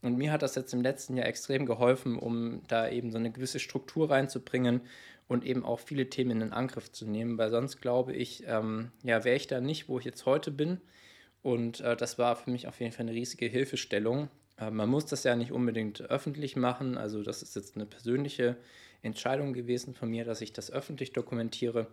Und 0.02 0.18
mir 0.18 0.32
hat 0.32 0.42
das 0.42 0.54
jetzt 0.54 0.74
im 0.74 0.82
letzten 0.82 1.16
Jahr 1.16 1.26
extrem 1.26 1.64
geholfen, 1.64 2.18
um 2.18 2.60
da 2.68 2.88
eben 2.88 3.10
so 3.10 3.16
eine 3.16 3.30
gewisse 3.30 3.58
Struktur 3.58 4.10
reinzubringen 4.10 4.82
und 5.28 5.44
eben 5.44 5.64
auch 5.64 5.80
viele 5.80 6.10
Themen 6.10 6.32
in 6.32 6.40
den 6.40 6.52
Angriff 6.52 6.92
zu 6.92 7.06
nehmen, 7.06 7.38
weil 7.38 7.50
sonst 7.50 7.80
glaube 7.80 8.12
ich, 8.12 8.44
ähm, 8.46 8.92
ja, 9.02 9.24
wäre 9.24 9.36
ich 9.36 9.46
da 9.46 9.62
nicht, 9.62 9.88
wo 9.88 9.98
ich 9.98 10.04
jetzt 10.04 10.26
heute 10.26 10.50
bin. 10.50 10.80
Und 11.42 11.80
äh, 11.80 11.96
das 11.96 12.18
war 12.18 12.36
für 12.36 12.50
mich 12.50 12.68
auf 12.68 12.80
jeden 12.80 12.92
Fall 12.92 13.06
eine 13.06 13.14
riesige 13.14 13.46
Hilfestellung. 13.46 14.28
Äh, 14.58 14.70
man 14.70 14.88
muss 14.88 15.06
das 15.06 15.24
ja 15.24 15.36
nicht 15.36 15.52
unbedingt 15.52 16.02
öffentlich 16.02 16.56
machen. 16.56 16.98
Also 16.98 17.22
das 17.22 17.42
ist 17.42 17.56
jetzt 17.56 17.76
eine 17.76 17.86
persönliche 17.86 18.56
Entscheidung 19.04 19.52
gewesen 19.52 19.94
von 19.94 20.10
mir, 20.10 20.24
dass 20.24 20.40
ich 20.40 20.52
das 20.52 20.70
öffentlich 20.70 21.12
dokumentiere. 21.12 21.86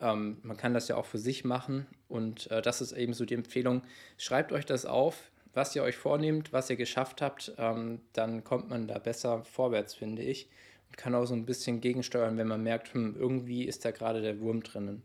Ähm, 0.00 0.38
man 0.42 0.56
kann 0.56 0.74
das 0.74 0.88
ja 0.88 0.96
auch 0.96 1.06
für 1.06 1.18
sich 1.18 1.44
machen. 1.44 1.86
Und 2.08 2.50
äh, 2.50 2.62
das 2.62 2.80
ist 2.80 2.92
eben 2.92 3.14
so 3.14 3.24
die 3.24 3.34
Empfehlung. 3.34 3.82
Schreibt 4.18 4.52
euch 4.52 4.66
das 4.66 4.86
auf, 4.86 5.30
was 5.54 5.74
ihr 5.76 5.82
euch 5.82 5.96
vornehmt, 5.96 6.52
was 6.52 6.70
ihr 6.70 6.76
geschafft 6.76 7.22
habt. 7.22 7.52
Ähm, 7.58 8.00
dann 8.12 8.44
kommt 8.44 8.70
man 8.70 8.88
da 8.88 8.98
besser 8.98 9.44
vorwärts, 9.44 9.94
finde 9.94 10.22
ich. 10.22 10.48
Und 10.88 10.96
kann 10.96 11.14
auch 11.14 11.24
so 11.24 11.34
ein 11.34 11.46
bisschen 11.46 11.80
gegensteuern, 11.80 12.36
wenn 12.36 12.48
man 12.48 12.62
merkt, 12.62 12.94
hm, 12.94 13.16
irgendwie 13.18 13.64
ist 13.64 13.84
da 13.84 13.90
gerade 13.90 14.22
der 14.22 14.40
Wurm 14.40 14.62
drinnen. 14.62 15.02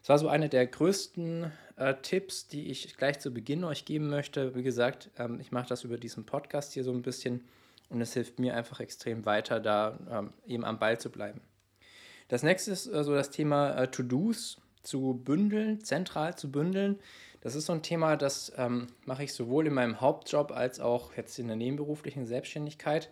Das 0.00 0.10
war 0.10 0.18
so 0.18 0.28
einer 0.28 0.48
der 0.48 0.66
größten 0.66 1.50
äh, 1.76 1.94
Tipps, 2.00 2.46
die 2.46 2.68
ich 2.68 2.96
gleich 2.96 3.18
zu 3.18 3.32
Beginn 3.32 3.64
euch 3.64 3.84
geben 3.84 4.08
möchte. 4.08 4.54
Wie 4.54 4.62
gesagt, 4.62 5.10
ähm, 5.18 5.40
ich 5.40 5.50
mache 5.50 5.68
das 5.68 5.82
über 5.82 5.98
diesen 5.98 6.24
Podcast 6.26 6.74
hier 6.74 6.84
so 6.84 6.92
ein 6.92 7.02
bisschen 7.02 7.44
und 7.88 8.00
es 8.00 8.14
hilft 8.14 8.38
mir 8.38 8.54
einfach 8.54 8.80
extrem 8.80 9.24
weiter, 9.26 9.60
da 9.60 9.98
ähm, 10.10 10.32
eben 10.46 10.64
am 10.64 10.78
Ball 10.78 10.98
zu 10.98 11.10
bleiben. 11.10 11.40
Das 12.28 12.42
nächste 12.42 12.72
ist 12.72 12.86
äh, 12.86 13.04
so 13.04 13.14
das 13.14 13.30
Thema 13.30 13.74
äh, 13.74 13.88
To-Dos 13.88 14.60
zu 14.82 15.20
bündeln, 15.24 15.82
zentral 15.84 16.36
zu 16.36 16.50
bündeln. 16.50 16.98
Das 17.40 17.54
ist 17.54 17.66
so 17.66 17.72
ein 17.72 17.82
Thema, 17.82 18.16
das 18.16 18.52
ähm, 18.56 18.88
mache 19.04 19.24
ich 19.24 19.32
sowohl 19.32 19.66
in 19.66 19.74
meinem 19.74 20.00
Hauptjob 20.00 20.50
als 20.50 20.80
auch 20.80 21.16
jetzt 21.16 21.38
in 21.38 21.46
der 21.46 21.56
nebenberuflichen 21.56 22.26
Selbstständigkeit. 22.26 23.10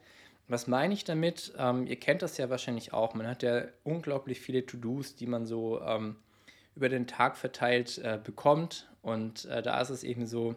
Was 0.49 0.67
meine 0.67 0.93
ich 0.93 1.05
damit? 1.05 1.55
Ähm, 1.57 1.87
ihr 1.87 1.97
kennt 1.97 2.23
das 2.23 2.37
ja 2.37 2.51
wahrscheinlich 2.51 2.93
auch. 2.93 3.15
Man 3.15 3.27
hat 3.27 3.43
ja 3.43 3.63
unglaublich 3.83 4.41
viele 4.41 4.67
To-Dos, 4.67 5.15
die 5.15 5.27
man 5.27 5.47
so 5.47 5.81
ähm, 5.83 6.17
über 6.75 6.89
den 6.89 7.07
Tag 7.07 7.37
verteilt 7.37 7.99
äh, 7.99 8.19
bekommt. 8.23 8.91
Und 9.03 9.45
äh, 9.47 9.63
da 9.63 9.81
ist 9.81 9.91
es 9.91 10.03
eben 10.03 10.27
so, 10.27 10.57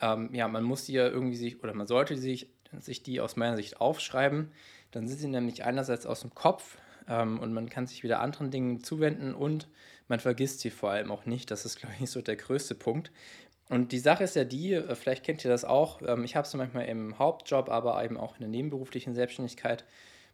ähm, 0.00 0.30
ja, 0.32 0.46
man 0.46 0.64
muss 0.64 0.84
die 0.84 0.92
ja 0.92 1.08
irgendwie 1.08 1.36
sich, 1.36 1.62
oder 1.62 1.74
man 1.74 1.86
sollte 1.86 2.16
sich, 2.16 2.51
sich 2.80 3.02
die 3.02 3.20
aus 3.20 3.36
meiner 3.36 3.56
Sicht 3.56 3.80
aufschreiben. 3.80 4.50
Dann 4.90 5.08
sind 5.08 5.18
sie 5.18 5.28
nämlich 5.28 5.64
einerseits 5.64 6.06
aus 6.06 6.20
dem 6.20 6.34
Kopf 6.34 6.78
ähm, 7.08 7.38
und 7.38 7.52
man 7.52 7.68
kann 7.68 7.86
sich 7.86 8.02
wieder 8.02 8.20
anderen 8.20 8.50
Dingen 8.50 8.82
zuwenden 8.82 9.34
und 9.34 9.68
man 10.08 10.20
vergisst 10.20 10.60
sie 10.60 10.70
vor 10.70 10.90
allem 10.90 11.10
auch 11.10 11.26
nicht. 11.26 11.50
Das 11.50 11.64
ist, 11.64 11.76
glaube 11.80 11.94
ich, 12.00 12.10
so 12.10 12.22
der 12.22 12.36
größte 12.36 12.74
Punkt. 12.74 13.10
Und 13.68 13.92
die 13.92 14.00
Sache 14.00 14.24
ist 14.24 14.36
ja 14.36 14.44
die, 14.44 14.74
äh, 14.74 14.94
vielleicht 14.94 15.24
kennt 15.24 15.44
ihr 15.44 15.50
das 15.50 15.64
auch, 15.64 16.02
ähm, 16.02 16.24
ich 16.24 16.36
habe 16.36 16.46
es 16.46 16.54
manchmal 16.54 16.86
im 16.86 17.18
Hauptjob, 17.18 17.68
aber 17.68 18.02
eben 18.04 18.16
auch 18.16 18.34
in 18.34 18.40
der 18.40 18.48
nebenberuflichen 18.48 19.14
Selbstständigkeit, 19.14 19.84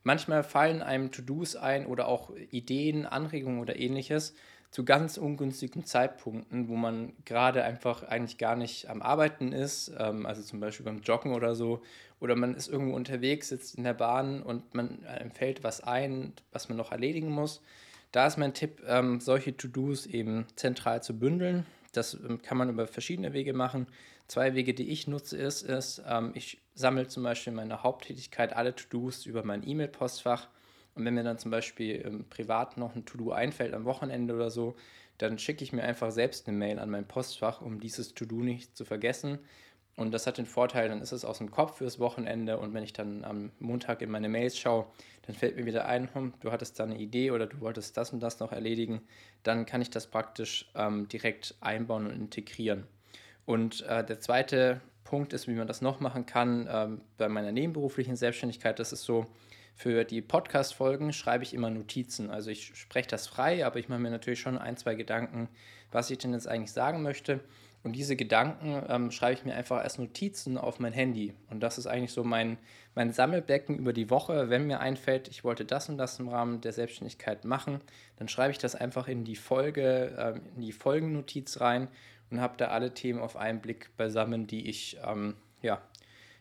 Manchmal 0.05 0.43
fallen 0.45 0.83
einem 0.83 1.11
To-Dos 1.11 1.57
ein 1.57 1.87
oder 1.87 2.09
auch 2.09 2.31
Ideen, 2.51 3.05
Anregungen 3.05 3.61
oder 3.61 3.79
ähnliches 3.79 4.35
zu 4.71 4.85
ganz 4.85 5.17
ungünstigen 5.17 5.85
Zeitpunkten, 5.85 6.69
wo 6.69 6.77
man 6.77 7.13
gerade 7.25 7.65
einfach 7.65 8.03
eigentlich 8.03 8.39
gar 8.39 8.55
nicht 8.55 8.89
am 8.89 9.01
Arbeiten 9.01 9.53
ist, 9.53 9.93
ähm, 9.99 10.27
also 10.27 10.43
zum 10.43 10.61
Beispiel 10.61 10.85
beim 10.85 11.01
Joggen 11.01 11.33
oder 11.33 11.55
so, 11.55 11.83
oder 12.21 12.37
man 12.37 12.55
ist 12.55 12.69
irgendwo 12.69 12.95
unterwegs, 12.95 13.49
sitzt 13.49 13.77
in 13.77 13.85
der 13.85 13.95
Bahn 13.95 14.43
und 14.43 14.75
man 14.75 15.05
einem 15.07 15.31
fällt 15.31 15.65
was 15.65 15.83
ein, 15.83 16.33
was 16.53 16.69
man 16.69 16.77
noch 16.77 16.93
erledigen 16.93 17.31
muss. 17.31 17.63
Da 18.13 18.27
ist 18.27 18.39
mein 18.39 18.55
Tipp, 18.55 18.83
ähm, 18.87 19.21
solche 19.21 19.57
To-Dos 19.57 20.07
eben 20.07 20.47
zentral 20.57 21.03
zu 21.03 21.19
bündeln. 21.19 21.67
Das 21.93 22.15
ähm, 22.15 22.43
kann 22.43 22.59
man 22.59 22.69
über 22.69 22.87
verschiedene 22.87 23.33
Wege 23.33 23.53
machen. 23.53 23.87
Zwei 24.27 24.55
Wege, 24.55 24.75
die 24.75 24.91
ich 24.91 25.07
nutze, 25.07 25.39
ist, 25.39 25.63
ist 25.63 26.03
ähm, 26.07 26.33
ich 26.35 26.61
sammle 26.75 27.09
zum 27.09 27.23
Beispiel 27.23 27.53
meine 27.53 27.83
Haupttätigkeit 27.83 28.55
alle 28.55 28.75
To-Dos 28.75 29.25
über 29.27 29.45
mein 29.45 29.67
E-Mail-Postfach. 29.67 30.49
Und 30.99 31.05
wenn 31.05 31.15
mir 31.15 31.23
dann 31.23 31.39
zum 31.39 31.53
Beispiel 31.53 32.03
ähm, 32.05 32.25
privat 32.29 32.77
noch 32.77 32.97
ein 32.97 33.05
To-Do 33.05 33.31
einfällt 33.31 33.73
am 33.73 33.85
Wochenende 33.85 34.35
oder 34.35 34.51
so, 34.51 34.75
dann 35.17 35.39
schicke 35.39 35.63
ich 35.63 35.73
mir 35.73 35.83
einfach 35.83 36.11
selbst 36.11 36.49
eine 36.49 36.57
Mail 36.57 36.79
an 36.79 36.91
mein 36.91 37.07
Postfach, 37.07 37.63
um 37.63 37.81
dieses 37.81 38.15
To-Do 38.15 38.43
nicht 38.43 38.77
zu 38.77 38.85
vergessen. 38.85 39.39
Und 39.97 40.13
das 40.13 40.27
hat 40.27 40.39
den 40.39 40.47
Vorteil, 40.47 40.89
dann 40.89 41.01
ist 41.01 41.13
es 41.13 41.25
aus 41.25 41.39
dem 41.39 41.51
Kopf 41.51 41.79
fürs 41.79 41.99
Wochenende 41.99 42.59
und 42.59 42.73
wenn 42.73 42.85
ich 42.85 42.93
dann 42.93 43.25
am 43.25 43.51
Montag 43.59 44.01
in 44.01 44.11
meine 44.11 44.29
Mails 44.29 44.57
schaue, 44.57 44.87
dann 45.27 45.35
fällt 45.35 45.57
mir 45.57 45.67
wieder 45.67 45.87
ein, 45.87 46.13
hm, 46.15 46.35
du 46.41 46.53
hattest 46.53 46.79
da 46.79 46.85
eine 46.85 46.99
Idee 46.99 47.33
oder 47.33 47.47
du 47.47 47.61
wolltest 47.61 47.97
das 47.97 48.13
und 48.13 48.21
das 48.21 48.39
noch 48.39 48.53
erledigen, 48.53 49.03
dann 49.43 49.67
kann 49.67 49.83
ich 49.83 49.91
das 49.91 50.07
praktisch 50.07 50.71
ähm, 50.77 51.09
direkt 51.09 51.57
einbauen 51.61 52.07
und 52.07 52.13
integrieren. 52.13 52.87
Und 53.45 53.83
äh, 53.83 54.05
der 54.05 54.21
zweite 54.21 54.81
Punkt 55.09 55.33
ist, 55.33 55.49
wie 55.49 55.55
man 55.55 55.67
das 55.67 55.81
noch 55.81 56.01
machen 56.01 56.27
kann, 56.27 56.69
ähm, 56.71 57.01
bei 57.17 57.31
meiner 57.31 57.51
nebenberuflichen 57.51 58.15
Selbstständigkeit, 58.15 58.79
das 58.79 58.93
ist 58.93 59.05
so, 59.05 59.27
für 59.75 60.05
die 60.05 60.21
Podcast-Folgen 60.21 61.15
schreibe 61.15 61.45
ich 61.45 61.55
immer 61.55 61.71
Notizen. 61.71 62.31
Also 62.31 62.51
ich 62.51 62.77
spreche 62.77 63.09
das 63.09 63.27
frei, 63.27 63.65
aber 63.65 63.79
ich 63.79 63.89
mache 63.89 64.01
mir 64.01 64.11
natürlich 64.11 64.41
schon 64.41 64.59
ein, 64.59 64.77
zwei 64.77 64.97
Gedanken, 64.97 65.49
was 65.93 66.11
ich 66.11 66.19
denn 66.19 66.35
jetzt 66.35 66.47
eigentlich 66.47 66.73
sagen 66.73 67.03
möchte. 67.03 67.41
Und 67.85 67.93
diese 67.93 68.17
Gedanken 68.17 68.83
ähm, 68.87 69.11
schreibe 69.11 69.33
ich 69.35 69.45
mir 69.47 69.55
einfach 69.55 69.79
als 69.79 69.97
Notizen 69.97 70.59
auf 70.59 70.79
mein 70.79 70.93
Handy. 70.93 71.33
Und 71.49 71.61
das 71.61 71.79
ist 71.79 71.87
eigentlich 71.87 72.13
so 72.13 72.23
mein, 72.23 72.59
mein 72.95 73.13
Sammelbecken 73.13 73.79
über 73.79 73.95
die 73.95 74.11
Woche. 74.11 74.51
Wenn 74.51 74.67
mir 74.67 74.81
einfällt, 74.81 75.29
ich 75.29 75.43
wollte 75.43 75.65
das 75.65 75.89
und 75.89 75.97
das 75.97 76.19
im 76.19 76.29
Rahmen 76.29 76.61
der 76.61 76.73
Selbstständigkeit 76.73 77.47
machen, 77.47 77.81
dann 78.17 78.29
schreibe 78.29 78.51
ich 78.51 78.59
das 78.59 78.75
einfach 78.75 79.09
in 79.09 79.25
die 79.25 79.37
Folge, 79.37 80.13
äh, 80.19 80.57
in 80.57 80.61
die 80.61 80.73
Folgennotiz 80.73 81.63
rein 81.63 81.89
und 82.31 82.41
habe 82.41 82.57
da 82.57 82.69
alle 82.69 82.95
Themen 82.95 83.21
auf 83.21 83.37
einen 83.37 83.61
Blick 83.61 83.97
beisammen, 83.97 84.47
die 84.47 84.69
ich, 84.69 84.99
ähm, 85.05 85.35
ja, 85.63 85.81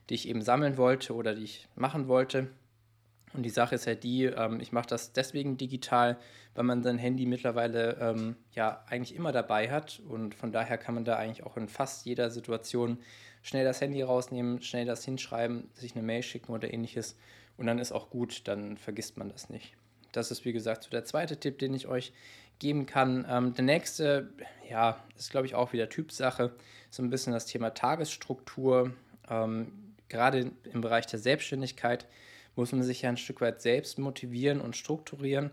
die 0.09 0.15
ich 0.15 0.27
eben 0.27 0.41
sammeln 0.41 0.77
wollte 0.77 1.13
oder 1.13 1.33
die 1.33 1.43
ich 1.43 1.67
machen 1.75 2.07
wollte. 2.07 2.49
Und 3.33 3.43
die 3.43 3.49
Sache 3.49 3.75
ist 3.75 3.87
halt 3.87 4.03
die, 4.03 4.25
ähm, 4.25 4.59
ich 4.59 4.71
mache 4.71 4.87
das 4.87 5.13
deswegen 5.13 5.57
digital, 5.57 6.17
weil 6.55 6.63
man 6.63 6.81
sein 6.81 6.97
Handy 6.97 7.25
mittlerweile 7.25 7.97
ähm, 7.99 8.35
ja 8.53 8.83
eigentlich 8.87 9.15
immer 9.15 9.31
dabei 9.31 9.69
hat 9.69 10.01
und 10.07 10.33
von 10.33 10.51
daher 10.51 10.77
kann 10.77 10.95
man 10.95 11.05
da 11.05 11.17
eigentlich 11.17 11.45
auch 11.45 11.57
in 11.57 11.67
fast 11.67 12.05
jeder 12.05 12.31
Situation 12.31 12.99
schnell 13.43 13.65
das 13.65 13.81
Handy 13.81 14.01
rausnehmen, 14.01 14.61
schnell 14.61 14.85
das 14.85 15.05
hinschreiben, 15.05 15.69
sich 15.73 15.95
eine 15.95 16.03
Mail 16.03 16.23
schicken 16.23 16.51
oder 16.51 16.73
ähnliches 16.73 17.17
und 17.57 17.67
dann 17.67 17.79
ist 17.79 17.91
auch 17.91 18.09
gut, 18.09 18.47
dann 18.47 18.77
vergisst 18.77 19.17
man 19.17 19.29
das 19.29 19.49
nicht. 19.49 19.75
Das 20.13 20.31
ist 20.31 20.45
wie 20.45 20.53
gesagt 20.53 20.83
so 20.83 20.89
der 20.89 21.05
zweite 21.05 21.37
Tipp, 21.39 21.59
den 21.59 21.73
ich 21.73 21.87
euch 21.87 22.13
geben 22.59 22.85
kann. 22.85 23.25
Ähm, 23.29 23.53
der 23.53 23.63
nächste, 23.63 24.29
ja, 24.69 25.03
ist 25.17 25.31
glaube 25.31 25.47
ich 25.47 25.55
auch 25.55 25.73
wieder 25.73 25.89
Typsache, 25.89 26.51
so 26.89 27.03
ein 27.03 27.09
bisschen 27.09 27.33
das 27.33 27.45
Thema 27.45 27.73
Tagesstruktur. 27.73 28.93
Ähm, 29.29 29.71
gerade 30.09 30.51
im 30.71 30.81
Bereich 30.81 31.05
der 31.07 31.19
Selbstständigkeit 31.19 32.07
muss 32.55 32.71
man 32.71 32.83
sich 32.83 33.03
ja 33.03 33.09
ein 33.09 33.17
Stück 33.17 33.41
weit 33.41 33.61
selbst 33.61 33.99
motivieren 33.99 34.61
und 34.61 34.75
strukturieren. 34.75 35.51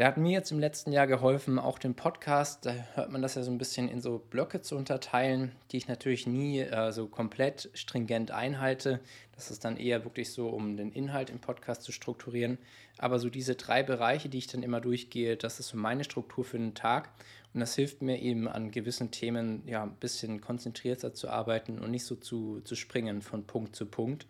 Der 0.00 0.08
hat 0.08 0.16
mir 0.16 0.32
jetzt 0.32 0.50
im 0.50 0.58
letzten 0.58 0.90
Jahr 0.90 1.06
geholfen, 1.06 1.60
auch 1.60 1.78
den 1.78 1.94
Podcast, 1.94 2.66
da 2.66 2.72
hört 2.94 3.12
man 3.12 3.22
das 3.22 3.36
ja 3.36 3.44
so 3.44 3.52
ein 3.52 3.58
bisschen 3.58 3.88
in 3.88 4.00
so 4.00 4.18
Blöcke 4.18 4.60
zu 4.60 4.74
unterteilen, 4.74 5.52
die 5.70 5.76
ich 5.76 5.86
natürlich 5.86 6.26
nie 6.26 6.62
äh, 6.62 6.90
so 6.90 7.06
komplett 7.06 7.70
stringent 7.74 8.32
einhalte. 8.32 8.98
Das 9.36 9.52
ist 9.52 9.64
dann 9.64 9.76
eher 9.76 10.02
wirklich 10.04 10.32
so, 10.32 10.48
um 10.48 10.76
den 10.76 10.90
Inhalt 10.90 11.30
im 11.30 11.38
Podcast 11.38 11.82
zu 11.82 11.92
strukturieren. 11.92 12.58
Aber 12.98 13.20
so 13.20 13.30
diese 13.30 13.54
drei 13.54 13.84
Bereiche, 13.84 14.28
die 14.28 14.38
ich 14.38 14.48
dann 14.48 14.64
immer 14.64 14.80
durchgehe, 14.80 15.36
das 15.36 15.60
ist 15.60 15.68
so 15.68 15.76
meine 15.76 16.02
Struktur 16.02 16.44
für 16.44 16.58
den 16.58 16.74
Tag. 16.74 17.10
Und 17.52 17.60
das 17.60 17.76
hilft 17.76 18.02
mir 18.02 18.20
eben 18.20 18.48
an 18.48 18.72
gewissen 18.72 19.12
Themen 19.12 19.62
ja 19.64 19.84
ein 19.84 19.94
bisschen 19.94 20.40
konzentrierter 20.40 21.14
zu 21.14 21.28
arbeiten 21.28 21.78
und 21.78 21.92
nicht 21.92 22.04
so 22.04 22.16
zu, 22.16 22.60
zu 22.62 22.74
springen 22.74 23.22
von 23.22 23.46
Punkt 23.46 23.76
zu 23.76 23.86
Punkt. 23.86 24.26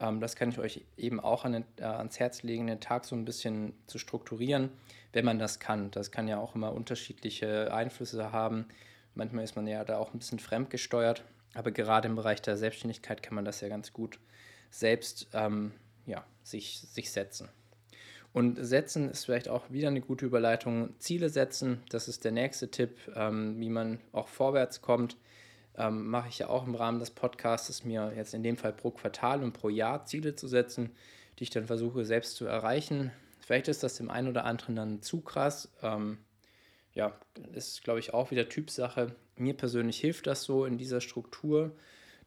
Ähm, 0.00 0.18
das 0.18 0.34
kann 0.34 0.48
ich 0.48 0.58
euch 0.58 0.84
eben 0.96 1.20
auch 1.20 1.44
an 1.44 1.52
den, 1.52 1.64
äh, 1.78 1.84
ans 1.84 2.18
Herz 2.18 2.42
legen, 2.42 2.66
den 2.66 2.80
Tag 2.80 3.04
so 3.04 3.14
ein 3.14 3.24
bisschen 3.24 3.74
zu 3.86 3.98
strukturieren 3.98 4.70
wenn 5.14 5.24
man 5.24 5.38
das 5.38 5.60
kann. 5.60 5.90
Das 5.90 6.10
kann 6.10 6.28
ja 6.28 6.38
auch 6.38 6.54
immer 6.54 6.72
unterschiedliche 6.72 7.72
Einflüsse 7.72 8.32
haben. 8.32 8.66
Manchmal 9.14 9.44
ist 9.44 9.56
man 9.56 9.66
ja 9.66 9.84
da 9.84 9.98
auch 9.98 10.12
ein 10.12 10.18
bisschen 10.18 10.40
fremdgesteuert, 10.40 11.24
aber 11.54 11.70
gerade 11.70 12.08
im 12.08 12.16
Bereich 12.16 12.42
der 12.42 12.56
Selbstständigkeit 12.56 13.22
kann 13.22 13.34
man 13.34 13.44
das 13.44 13.60
ja 13.60 13.68
ganz 13.68 13.92
gut 13.92 14.18
selbst 14.70 15.28
ähm, 15.32 15.72
ja, 16.06 16.24
sich, 16.42 16.80
sich 16.80 17.12
setzen. 17.12 17.48
Und 18.32 18.56
setzen 18.56 19.10
ist 19.10 19.26
vielleicht 19.26 19.48
auch 19.48 19.70
wieder 19.70 19.86
eine 19.86 20.00
gute 20.00 20.26
Überleitung. 20.26 20.98
Ziele 20.98 21.28
setzen, 21.28 21.80
das 21.90 22.08
ist 22.08 22.24
der 22.24 22.32
nächste 22.32 22.68
Tipp, 22.68 22.98
ähm, 23.14 23.60
wie 23.60 23.70
man 23.70 24.00
auch 24.10 24.26
vorwärts 24.26 24.82
kommt. 24.82 25.16
Ähm, 25.76 26.08
mache 26.08 26.28
ich 26.28 26.40
ja 26.40 26.48
auch 26.48 26.66
im 26.66 26.74
Rahmen 26.74 26.98
des 26.98 27.12
Podcasts, 27.12 27.84
mir 27.84 28.12
jetzt 28.16 28.34
in 28.34 28.42
dem 28.42 28.56
Fall 28.56 28.72
pro 28.72 28.90
Quartal 28.90 29.44
und 29.44 29.52
pro 29.52 29.68
Jahr 29.68 30.04
Ziele 30.06 30.34
zu 30.34 30.48
setzen, 30.48 30.90
die 31.38 31.44
ich 31.44 31.50
dann 31.50 31.66
versuche 31.66 32.04
selbst 32.04 32.34
zu 32.34 32.46
erreichen. 32.46 33.12
Vielleicht 33.44 33.68
ist 33.68 33.82
das 33.82 33.96
dem 33.96 34.10
einen 34.10 34.28
oder 34.28 34.46
anderen 34.46 34.74
dann 34.74 35.02
zu 35.02 35.20
krass. 35.20 35.68
Ähm, 35.82 36.18
ja, 36.94 37.12
ist, 37.52 37.84
glaube 37.84 37.98
ich, 37.98 38.14
auch 38.14 38.30
wieder 38.30 38.48
Typsache. 38.48 39.14
Mir 39.36 39.54
persönlich 39.54 39.98
hilft 40.00 40.26
das 40.26 40.44
so 40.44 40.64
in 40.64 40.78
dieser 40.78 41.02
Struktur. 41.02 41.72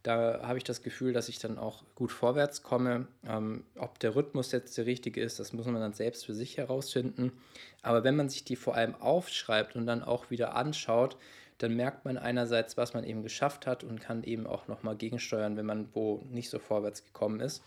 Da 0.04 0.42
habe 0.44 0.60
ich 0.60 0.64
das 0.64 0.84
Gefühl, 0.84 1.14
dass 1.14 1.28
ich 1.28 1.40
dann 1.40 1.58
auch 1.58 1.84
gut 1.96 2.12
vorwärts 2.12 2.62
komme. 2.62 3.08
Ähm, 3.26 3.64
ob 3.78 3.98
der 3.98 4.16
Rhythmus 4.16 4.52
jetzt 4.52 4.78
der 4.78 4.86
richtige 4.86 5.20
ist, 5.20 5.40
das 5.40 5.54
muss 5.54 5.66
man 5.66 5.82
dann 5.82 5.94
selbst 5.94 6.28
für 6.28 6.36
sich 6.36 6.58
herausfinden. 6.58 7.32
Aber 7.82 8.04
wenn 8.04 8.16
man 8.16 8.30
sich 8.30 8.44
die 8.44 8.56
vor 8.56 8.76
allem 8.76 8.94
aufschreibt 8.94 9.76
und 9.76 9.88
dann 9.88 10.04
auch 10.04 10.30
wieder 10.30 10.56
anschaut, 10.56 11.18
dann 11.58 11.76
merkt 11.76 12.06
man 12.06 12.20
einerseits, 12.20 12.78
was 12.78 12.94
man 12.94 13.04
eben 13.04 13.24
geschafft 13.24 13.66
hat 13.66 13.84
und 13.84 14.00
kann 14.00 14.24
eben 14.24 14.46
auch 14.46 14.68
nochmal 14.68 14.96
gegensteuern, 14.96 15.58
wenn 15.58 15.66
man 15.66 15.90
wo 15.94 16.24
nicht 16.30 16.52
so 16.52 16.60
vorwärts 16.60 17.04
gekommen 17.04 17.40
ist 17.40 17.64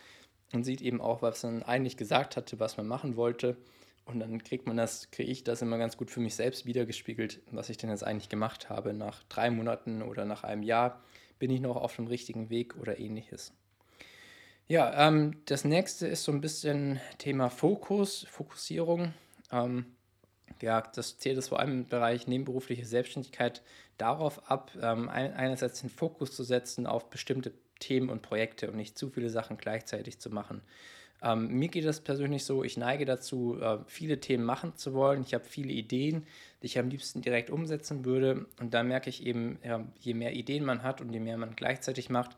und 0.52 0.64
sieht 0.64 0.80
eben 0.80 1.00
auch, 1.00 1.22
was 1.22 1.42
man 1.42 1.62
eigentlich 1.62 1.96
gesagt 1.96 2.36
hatte, 2.36 2.58
was 2.58 2.76
man 2.76 2.86
machen 2.86 3.16
wollte 3.16 3.56
Und 4.04 4.20
dann 4.20 4.42
kriegt 4.42 4.66
man 4.66 4.76
das, 4.76 5.10
kriege 5.10 5.30
ich 5.30 5.44
das 5.44 5.62
immer 5.62 5.78
ganz 5.78 5.96
gut 5.96 6.10
für 6.10 6.20
mich 6.20 6.34
selbst 6.34 6.66
wiedergespiegelt, 6.66 7.40
was 7.52 7.68
ich 7.68 7.76
denn 7.76 7.90
jetzt 7.90 8.04
eigentlich 8.04 8.28
gemacht 8.28 8.68
habe. 8.68 8.92
Nach 8.92 9.22
drei 9.28 9.50
Monaten 9.50 10.02
oder 10.02 10.24
nach 10.24 10.42
einem 10.42 10.62
Jahr 10.62 11.00
bin 11.38 11.50
ich 11.50 11.60
noch 11.60 11.76
auf 11.76 11.96
dem 11.96 12.06
richtigen 12.06 12.50
Weg 12.50 12.76
oder 12.76 12.98
ähnliches. 12.98 13.52
Ja, 14.66 15.08
ähm, 15.08 15.36
das 15.46 15.64
nächste 15.64 16.06
ist 16.06 16.24
so 16.24 16.32
ein 16.32 16.40
bisschen 16.40 17.00
Thema 17.18 17.50
Fokus, 17.50 18.26
Fokussierung. 18.30 19.14
Ähm, 19.52 19.86
ja, 20.60 20.80
das 20.80 21.18
zählt 21.18 21.38
es 21.38 21.48
vor 21.48 21.60
allem 21.60 21.72
im 21.72 21.88
Bereich 21.88 22.26
nebenberufliche 22.26 22.84
Selbstständigkeit 22.84 23.62
darauf 23.96 24.50
ab, 24.50 24.72
ähm, 24.80 25.08
einerseits 25.08 25.80
den 25.80 25.90
Fokus 25.90 26.34
zu 26.34 26.44
setzen 26.44 26.86
auf 26.86 27.10
bestimmte 27.10 27.52
Themen 27.80 28.08
und 28.08 28.22
Projekte 28.22 28.70
und 28.70 28.76
nicht 28.76 28.96
zu 28.96 29.10
viele 29.10 29.30
Sachen 29.30 29.56
gleichzeitig 29.56 30.20
zu 30.20 30.30
machen. 30.30 30.62
Ähm, 31.22 31.48
mir 31.48 31.68
geht 31.68 31.84
es 31.84 32.00
persönlich 32.00 32.44
so, 32.44 32.64
ich 32.64 32.76
neige 32.76 33.04
dazu, 33.04 33.58
äh, 33.60 33.78
viele 33.86 34.20
Themen 34.20 34.44
machen 34.44 34.76
zu 34.76 34.94
wollen. 34.94 35.22
Ich 35.22 35.34
habe 35.34 35.44
viele 35.44 35.72
Ideen, 35.72 36.26
die 36.62 36.66
ich 36.66 36.78
am 36.78 36.88
liebsten 36.88 37.20
direkt 37.20 37.50
umsetzen 37.50 38.04
würde. 38.04 38.46
Und 38.58 38.72
da 38.72 38.82
merke 38.82 39.10
ich 39.10 39.26
eben, 39.26 39.58
ja, 39.62 39.84
je 39.98 40.14
mehr 40.14 40.32
Ideen 40.32 40.64
man 40.64 40.82
hat 40.82 41.00
und 41.00 41.12
je 41.12 41.20
mehr 41.20 41.36
man 41.36 41.56
gleichzeitig 41.56 42.08
macht, 42.08 42.36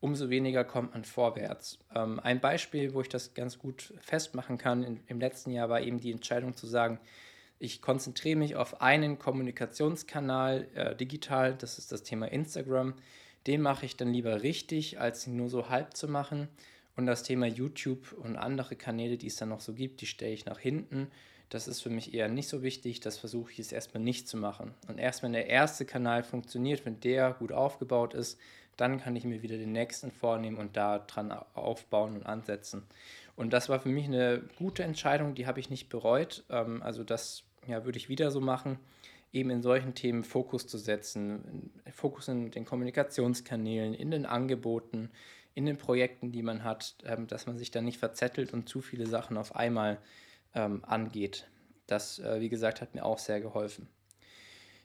umso 0.00 0.30
weniger 0.30 0.64
kommt 0.64 0.92
man 0.92 1.04
vorwärts. 1.04 1.78
Ähm, 1.94 2.18
ein 2.20 2.40
Beispiel, 2.40 2.92
wo 2.92 3.00
ich 3.00 3.08
das 3.08 3.34
ganz 3.34 3.58
gut 3.58 3.94
festmachen 4.00 4.58
kann, 4.58 4.82
in, 4.82 5.00
im 5.06 5.20
letzten 5.20 5.50
Jahr 5.50 5.68
war 5.68 5.80
eben 5.80 6.00
die 6.00 6.12
Entscheidung 6.12 6.54
zu 6.56 6.66
sagen, 6.66 6.98
ich 7.58 7.80
konzentriere 7.80 8.36
mich 8.36 8.56
auf 8.56 8.82
einen 8.82 9.18
Kommunikationskanal 9.18 10.68
äh, 10.74 10.96
digital, 10.96 11.54
das 11.54 11.78
ist 11.78 11.92
das 11.92 12.02
Thema 12.02 12.26
Instagram. 12.26 12.94
Den 13.46 13.60
mache 13.60 13.86
ich 13.86 13.96
dann 13.96 14.12
lieber 14.12 14.42
richtig, 14.42 15.00
als 15.00 15.26
nur 15.26 15.48
so 15.48 15.68
halb 15.68 15.96
zu 15.96 16.08
machen. 16.08 16.48
Und 16.96 17.06
das 17.06 17.22
Thema 17.22 17.46
YouTube 17.46 18.12
und 18.12 18.36
andere 18.36 18.76
Kanäle, 18.76 19.16
die 19.16 19.26
es 19.26 19.36
dann 19.36 19.48
noch 19.48 19.60
so 19.60 19.74
gibt, 19.74 20.00
die 20.00 20.06
stelle 20.06 20.32
ich 20.32 20.46
nach 20.46 20.58
hinten. 20.58 21.08
Das 21.50 21.68
ist 21.68 21.82
für 21.82 21.90
mich 21.90 22.14
eher 22.14 22.28
nicht 22.28 22.48
so 22.48 22.62
wichtig. 22.62 23.00
Das 23.00 23.18
versuche 23.18 23.52
ich 23.52 23.58
jetzt 23.58 23.72
erstmal 23.72 24.02
nicht 24.02 24.28
zu 24.28 24.36
machen. 24.36 24.74
Und 24.88 24.98
erst 24.98 25.22
wenn 25.22 25.32
der 25.32 25.48
erste 25.48 25.84
Kanal 25.84 26.22
funktioniert, 26.22 26.86
wenn 26.86 27.00
der 27.00 27.32
gut 27.32 27.52
aufgebaut 27.52 28.14
ist, 28.14 28.38
dann 28.76 29.00
kann 29.00 29.14
ich 29.16 29.24
mir 29.24 29.42
wieder 29.42 29.56
den 29.56 29.72
nächsten 29.72 30.10
vornehmen 30.10 30.56
und 30.56 30.76
da 30.76 30.98
dran 30.98 31.32
aufbauen 31.54 32.16
und 32.16 32.26
ansetzen. 32.26 32.82
Und 33.36 33.52
das 33.52 33.68
war 33.68 33.80
für 33.80 33.88
mich 33.88 34.06
eine 34.06 34.42
gute 34.58 34.84
Entscheidung, 34.84 35.34
die 35.34 35.46
habe 35.46 35.60
ich 35.60 35.70
nicht 35.70 35.88
bereut. 35.88 36.44
Ähm, 36.50 36.82
also 36.82 37.04
das 37.04 37.44
ja, 37.66 37.84
würde 37.84 37.98
ich 37.98 38.08
wieder 38.08 38.30
so 38.30 38.40
machen, 38.40 38.78
eben 39.34 39.50
in 39.50 39.62
solchen 39.62 39.94
Themen 39.94 40.24
Fokus 40.24 40.66
zu 40.66 40.78
setzen. 40.78 41.70
Fokus 41.92 42.28
in 42.28 42.50
den 42.50 42.64
Kommunikationskanälen, 42.64 43.92
in 43.92 44.10
den 44.10 44.26
Angeboten, 44.26 45.10
in 45.54 45.66
den 45.66 45.76
Projekten, 45.76 46.32
die 46.32 46.42
man 46.42 46.64
hat, 46.64 46.96
ähm, 47.04 47.26
dass 47.26 47.46
man 47.46 47.58
sich 47.58 47.70
da 47.70 47.80
nicht 47.80 47.98
verzettelt 47.98 48.52
und 48.52 48.68
zu 48.68 48.80
viele 48.80 49.06
Sachen 49.06 49.36
auf 49.36 49.54
einmal 49.56 49.98
ähm, 50.54 50.84
angeht. 50.84 51.48
Das, 51.86 52.20
äh, 52.20 52.40
wie 52.40 52.48
gesagt, 52.48 52.80
hat 52.80 52.94
mir 52.94 53.04
auch 53.04 53.18
sehr 53.18 53.40
geholfen. 53.40 53.88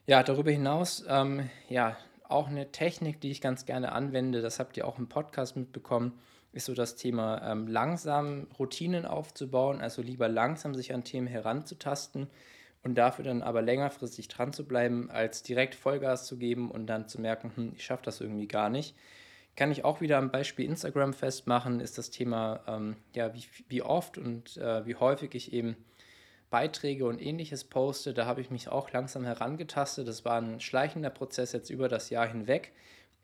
Ja, 0.06 0.22
darüber 0.22 0.50
hinaus, 0.50 1.04
ähm, 1.08 1.48
ja, 1.68 1.96
auch 2.24 2.48
eine 2.48 2.72
Technik, 2.72 3.20
die 3.20 3.30
ich 3.30 3.40
ganz 3.40 3.64
gerne 3.64 3.92
anwende, 3.92 4.42
das 4.42 4.58
habt 4.58 4.76
ihr 4.76 4.86
auch 4.86 4.98
im 4.98 5.08
Podcast 5.08 5.56
mitbekommen, 5.56 6.18
ist 6.52 6.66
so 6.66 6.74
das 6.74 6.96
Thema 6.96 7.40
ähm, 7.44 7.68
langsam 7.68 8.48
Routinen 8.58 9.06
aufzubauen, 9.06 9.80
also 9.80 10.02
lieber 10.02 10.28
langsam 10.28 10.74
sich 10.74 10.92
an 10.92 11.04
Themen 11.04 11.28
heranzutasten 11.28 12.28
und 12.82 12.94
dafür 12.96 13.24
dann 13.24 13.42
aber 13.42 13.62
längerfristig 13.62 14.28
dran 14.28 14.52
zu 14.52 14.66
bleiben, 14.66 15.10
als 15.10 15.42
direkt 15.42 15.74
Vollgas 15.74 16.26
zu 16.26 16.38
geben 16.38 16.70
und 16.70 16.86
dann 16.86 17.08
zu 17.08 17.20
merken, 17.20 17.52
hm, 17.54 17.72
ich 17.76 17.84
schaffe 17.84 18.04
das 18.04 18.20
irgendwie 18.20 18.48
gar 18.48 18.70
nicht. 18.70 18.96
Kann 19.56 19.70
ich 19.70 19.84
auch 19.84 20.00
wieder 20.00 20.16
am 20.18 20.30
Beispiel 20.30 20.64
Instagram 20.64 21.12
festmachen, 21.12 21.80
ist 21.80 21.98
das 21.98 22.10
Thema, 22.10 22.60
ähm, 22.66 22.96
ja, 23.14 23.34
wie, 23.34 23.44
wie 23.68 23.82
oft 23.82 24.16
und 24.16 24.56
äh, 24.56 24.86
wie 24.86 24.94
häufig 24.94 25.34
ich 25.34 25.52
eben 25.52 25.76
Beiträge 26.50 27.06
und 27.06 27.20
ähnliches 27.20 27.64
poste. 27.64 28.14
Da 28.14 28.26
habe 28.26 28.40
ich 28.40 28.50
mich 28.50 28.68
auch 28.68 28.90
langsam 28.90 29.24
herangetastet. 29.24 30.08
Das 30.08 30.24
war 30.24 30.40
ein 30.40 30.60
schleichender 30.60 31.10
Prozess 31.10 31.52
jetzt 31.52 31.70
über 31.70 31.88
das 31.88 32.10
Jahr 32.10 32.26
hinweg. 32.26 32.72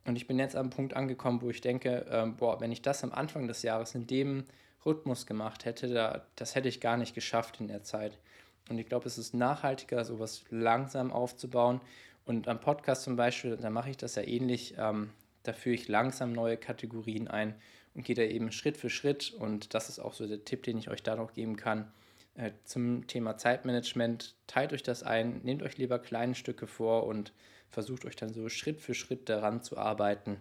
Und 0.05 0.17
ich 0.17 0.27
bin 0.27 0.39
jetzt 0.39 0.55
am 0.55 0.71
Punkt 0.71 0.95
angekommen, 0.95 1.43
wo 1.43 1.51
ich 1.51 1.61
denke, 1.61 2.07
ähm, 2.09 2.37
boah, 2.37 2.61
wenn 2.61 2.71
ich 2.71 2.83
das 2.83 3.03
am 3.03 3.13
Anfang 3.13 3.49
des 3.49 3.63
Jahres 3.63 3.95
in 3.95 4.07
dem 4.07 4.45
Rhythmus 4.85 5.27
gemacht 5.27 5.65
hätte, 5.65 5.89
da, 5.89 6.27
das 6.37 6.55
hätte 6.55 6.69
ich 6.69 6.81
gar 6.81 6.97
nicht 6.97 7.15
geschafft 7.15 7.61
in 7.61 7.67
der 7.67 7.83
Zeit. 7.83 8.19
Und 8.69 8.79
ich 8.79 8.87
glaube, 8.87 9.07
es 9.07 9.19
ist 9.19 9.35
nachhaltiger, 9.35 10.05
sowas 10.05 10.45
langsam 10.51 11.13
aufzubauen. 11.13 11.81
Und 12.25 12.49
am 12.49 12.61
Podcast 12.61 13.05
zum 13.05 13.17
Beispiel, 13.17 13.57
da 13.57 13.71
mache 13.71 13.91
ich 13.91 13.97
das 13.97 14.17
ja 14.17 14.23
ähnlich. 14.23 14.75
Ähm, 14.79 15.11
da 15.45 15.53
führe 15.53 15.77
ich 15.77 15.89
langsam 15.89 16.33
neue 16.33 16.57
Kategorien 16.57 17.29
ein 17.29 17.55
und 17.95 18.05
gehe 18.05 18.17
da 18.17 18.23
eben 18.23 18.51
Schritt 18.51 18.77
für 18.77 18.91
Schritt. 18.91 19.33
Und 19.33 19.75
das 19.75 19.89
ist 19.89 20.01
auch 20.01 20.13
so 20.13 20.27
der 20.27 20.45
Tipp, 20.45 20.65
den 20.65 20.79
ich 20.79 20.91
euch 20.91 21.03
da 21.03 21.15
noch 21.15 21.33
geben 21.35 21.57
kann. 21.57 21.93
Äh, 22.35 22.51
zum 22.65 23.07
Thema 23.07 23.39
Zeitmanagement, 23.39 24.35
teilt 24.47 24.73
euch 24.73 24.83
das 24.83 25.03
ein, 25.03 25.41
nehmt 25.45 25.63
euch 25.63 25.79
lieber 25.79 25.99
kleine 25.99 26.35
Stücke 26.35 26.67
vor 26.67 27.07
und 27.07 27.33
versucht 27.71 28.05
euch 28.05 28.17
dann 28.17 28.33
so 28.33 28.49
Schritt 28.49 28.81
für 28.81 28.95
Schritt 28.95 29.29
daran 29.29 29.63
zu 29.63 29.79
arbeiten. 29.79 30.39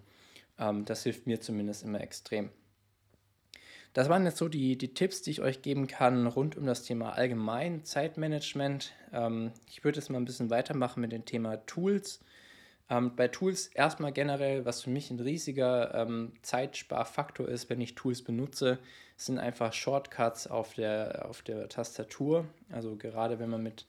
Ähm, 0.60 0.86
das 0.86 1.04
hilft 1.04 1.28
mir 1.28 1.40
zumindest 1.40 1.84
immer 1.84 2.02
extrem. 2.02 2.50
Das 3.96 4.10
waren 4.10 4.26
jetzt 4.26 4.40
so 4.40 4.50
die, 4.50 4.78
die 4.78 4.94
Tipps, 4.94 5.22
die 5.22 5.32
ich 5.32 5.42
euch 5.42 5.62
geben 5.62 5.88
kann 5.88 6.28
rund 6.28 6.58
um 6.58 6.66
das 6.66 6.84
Thema 6.84 7.14
allgemein 7.14 7.86
Zeitmanagement. 7.86 8.92
Ähm, 9.14 9.54
ich 9.70 9.86
würde 9.86 10.00
jetzt 10.00 10.10
mal 10.10 10.18
ein 10.18 10.26
bisschen 10.26 10.50
weitermachen 10.50 11.00
mit 11.00 11.14
dem 11.14 11.24
Thema 11.24 11.66
Tools. 11.66 12.20
Ähm, 12.90 13.16
bei 13.16 13.30
Tools 13.30 13.68
erstmal 13.68 14.12
generell, 14.12 14.66
was 14.66 14.82
für 14.82 14.90
mich 14.90 15.12
ein 15.12 15.20
riesiger 15.22 15.96
ähm, 15.96 16.34
Zeitsparfaktor 16.42 17.48
ist, 17.48 17.70
wenn 17.70 17.80
ich 17.80 17.96
Tools 17.96 18.22
benutze, 18.22 18.80
sind 19.16 19.40
einfach 19.40 19.72
Shortcuts 19.72 20.48
auf 20.48 20.74
der, 20.74 21.26
auf 21.30 21.42
der 21.42 21.70
Tastatur. 21.70 22.44
Also 22.70 22.98
gerade 22.98 23.40
wenn 23.40 23.50
man 23.50 23.64
mit 23.64 23.86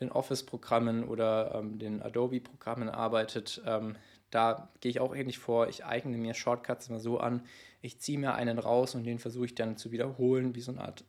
den 0.00 0.10
Office-Programmen 0.10 1.04
oder 1.04 1.56
ähm, 1.56 1.78
den 1.78 2.00
Adobe-Programmen 2.00 2.88
arbeitet, 2.88 3.60
ähm, 3.66 3.96
da 4.30 4.70
gehe 4.80 4.88
ich 4.88 5.00
auch 5.00 5.14
ähnlich 5.14 5.38
vor. 5.38 5.68
Ich 5.68 5.84
eigne 5.84 6.16
mir 6.16 6.32
Shortcuts 6.32 6.88
immer 6.88 7.00
so 7.00 7.20
an. 7.20 7.42
Ich 7.82 7.98
ziehe 8.00 8.18
mir 8.18 8.34
einen 8.34 8.58
raus 8.58 8.94
und 8.94 9.04
den 9.04 9.18
versuche 9.18 9.46
ich 9.46 9.54
dann 9.54 9.76
zu 9.76 9.90
wiederholen, 9.90 10.54
wie 10.54 10.60
so 10.60 10.72
eine 10.72 10.82
Art. 10.82 11.04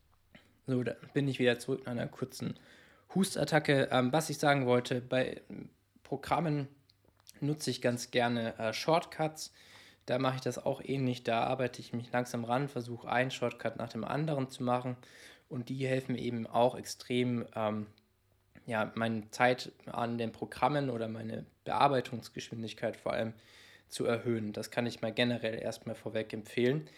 So, 0.66 0.84
da 0.84 0.96
bin 1.14 1.28
ich 1.28 1.40
wieder 1.40 1.60
zurück 1.60 1.82
in 1.82 1.88
einer 1.88 2.08
kurzen 2.08 2.60
Hustattacke. 3.14 3.90
Ähm, 3.92 4.12
was 4.12 4.30
ich 4.30 4.40
sagen 4.40 4.66
wollte, 4.66 5.00
bei 5.00 5.42
Programmen 6.02 6.68
nutze 7.42 7.70
ich 7.70 7.82
ganz 7.82 8.12
gerne 8.12 8.58
äh, 8.58 8.74
Shortcuts. 8.74 9.54
Da 10.06 10.18
mache 10.18 10.36
ich 10.36 10.42
das 10.42 10.58
auch 10.58 10.82
ähnlich. 10.84 11.24
Da 11.24 11.44
arbeite 11.44 11.80
ich 11.80 11.94
mich 11.94 12.12
langsam 12.12 12.44
ran, 12.44 12.68
versuche 12.68 13.10
einen 13.10 13.32
Shortcut 13.32 13.78
nach 13.78 13.90
dem 13.90 14.04
anderen 14.04 14.50
zu 14.50 14.64
machen. 14.64 14.98
Und 15.50 15.70
die 15.70 15.86
helfen 15.88 16.14
mir 16.14 16.22
eben 16.22 16.48
auch 16.48 16.76
extrem, 16.76 17.46
ähm, 17.56 17.86
ja, 18.66 18.92
meine 18.96 19.30
Zeit 19.30 19.72
an 19.86 20.18
den 20.18 20.32
Programmen 20.32 20.90
oder 20.90 21.08
meine 21.08 21.46
Bearbeitungsgeschwindigkeit 21.66 22.98
vor 22.98 23.14
allem 23.14 23.34
zu 23.94 24.06
erhöhen. 24.06 24.54
Das 24.54 24.72
kann 24.72 24.86
ich 24.86 25.02
mal 25.02 25.14
generell 25.14 25.62
erstmal 25.62 25.96
vorweg 25.96 26.34
empfehlen. 26.34 26.90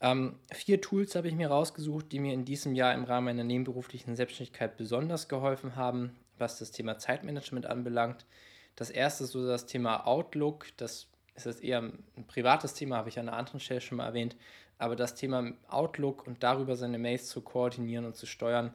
Ähm, 0.00 0.34
vier 0.52 0.80
Tools 0.80 1.14
habe 1.14 1.28
ich 1.28 1.34
mir 1.34 1.48
rausgesucht, 1.48 2.10
die 2.10 2.18
mir 2.18 2.34
in 2.34 2.44
diesem 2.44 2.74
Jahr 2.74 2.92
im 2.92 3.04
Rahmen 3.04 3.26
meiner 3.26 3.44
nebenberuflichen 3.44 4.16
Selbstständigkeit 4.16 4.76
besonders 4.76 5.28
geholfen 5.28 5.76
haben, 5.76 6.16
was 6.38 6.58
das 6.58 6.72
Thema 6.72 6.98
Zeitmanagement 6.98 7.66
anbelangt. 7.66 8.26
Das 8.74 8.90
erste 8.90 9.24
ist 9.24 9.30
so 9.30 9.46
das 9.46 9.66
Thema 9.66 10.06
Outlook. 10.06 10.66
Das 10.76 11.06
ist 11.36 11.46
jetzt 11.46 11.62
eher 11.62 11.78
ein 11.80 12.26
privates 12.26 12.74
Thema, 12.74 12.96
habe 12.96 13.10
ich 13.10 13.18
an 13.18 13.28
einer 13.28 13.38
anderen 13.38 13.60
Stelle 13.60 13.80
schon 13.80 13.98
mal 13.98 14.06
erwähnt. 14.06 14.36
Aber 14.78 14.96
das 14.96 15.14
Thema 15.14 15.52
Outlook 15.68 16.26
und 16.26 16.42
darüber 16.42 16.74
seine 16.74 16.98
Mails 16.98 17.28
zu 17.28 17.40
koordinieren 17.40 18.04
und 18.04 18.16
zu 18.16 18.26
steuern, 18.26 18.74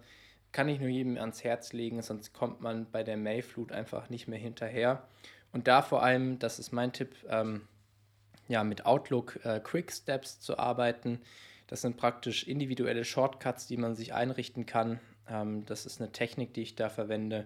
kann 0.54 0.70
ich 0.70 0.80
nur 0.80 0.90
jedem 0.90 1.18
ans 1.18 1.44
Herz 1.44 1.74
legen, 1.74 2.02
sonst 2.02 2.34
kommt 2.34 2.62
man 2.62 2.90
bei 2.90 3.04
der 3.04 3.18
Mailflut 3.18 3.74
einfach 3.74 4.10
nicht 4.10 4.28
mehr 4.28 4.40
hinterher. 4.40 5.04
Und 5.52 5.68
da 5.68 5.82
vor 5.82 6.04
allem, 6.04 6.40
das 6.40 6.60
ist 6.60 6.72
mein 6.72 6.94
Tipp, 6.94 7.16
ähm, 7.30 7.62
ja, 8.48 8.64
mit 8.64 8.86
Outlook 8.86 9.40
äh, 9.44 9.60
Quick 9.60 9.92
Steps 9.92 10.40
zu 10.40 10.58
arbeiten. 10.58 11.20
Das 11.68 11.82
sind 11.82 11.98
praktisch 11.98 12.48
individuelle 12.48 13.04
Shortcuts, 13.04 13.68
die 13.68 13.78
man 13.78 13.96
sich 13.96 14.14
einrichten 14.14 14.66
kann. 14.66 15.00
Ähm, 15.30 15.66
das 15.66 15.86
ist 15.86 16.00
eine 16.00 16.12
Technik, 16.12 16.54
die 16.54 16.62
ich 16.62 16.76
da 16.76 16.90
verwende 16.90 17.46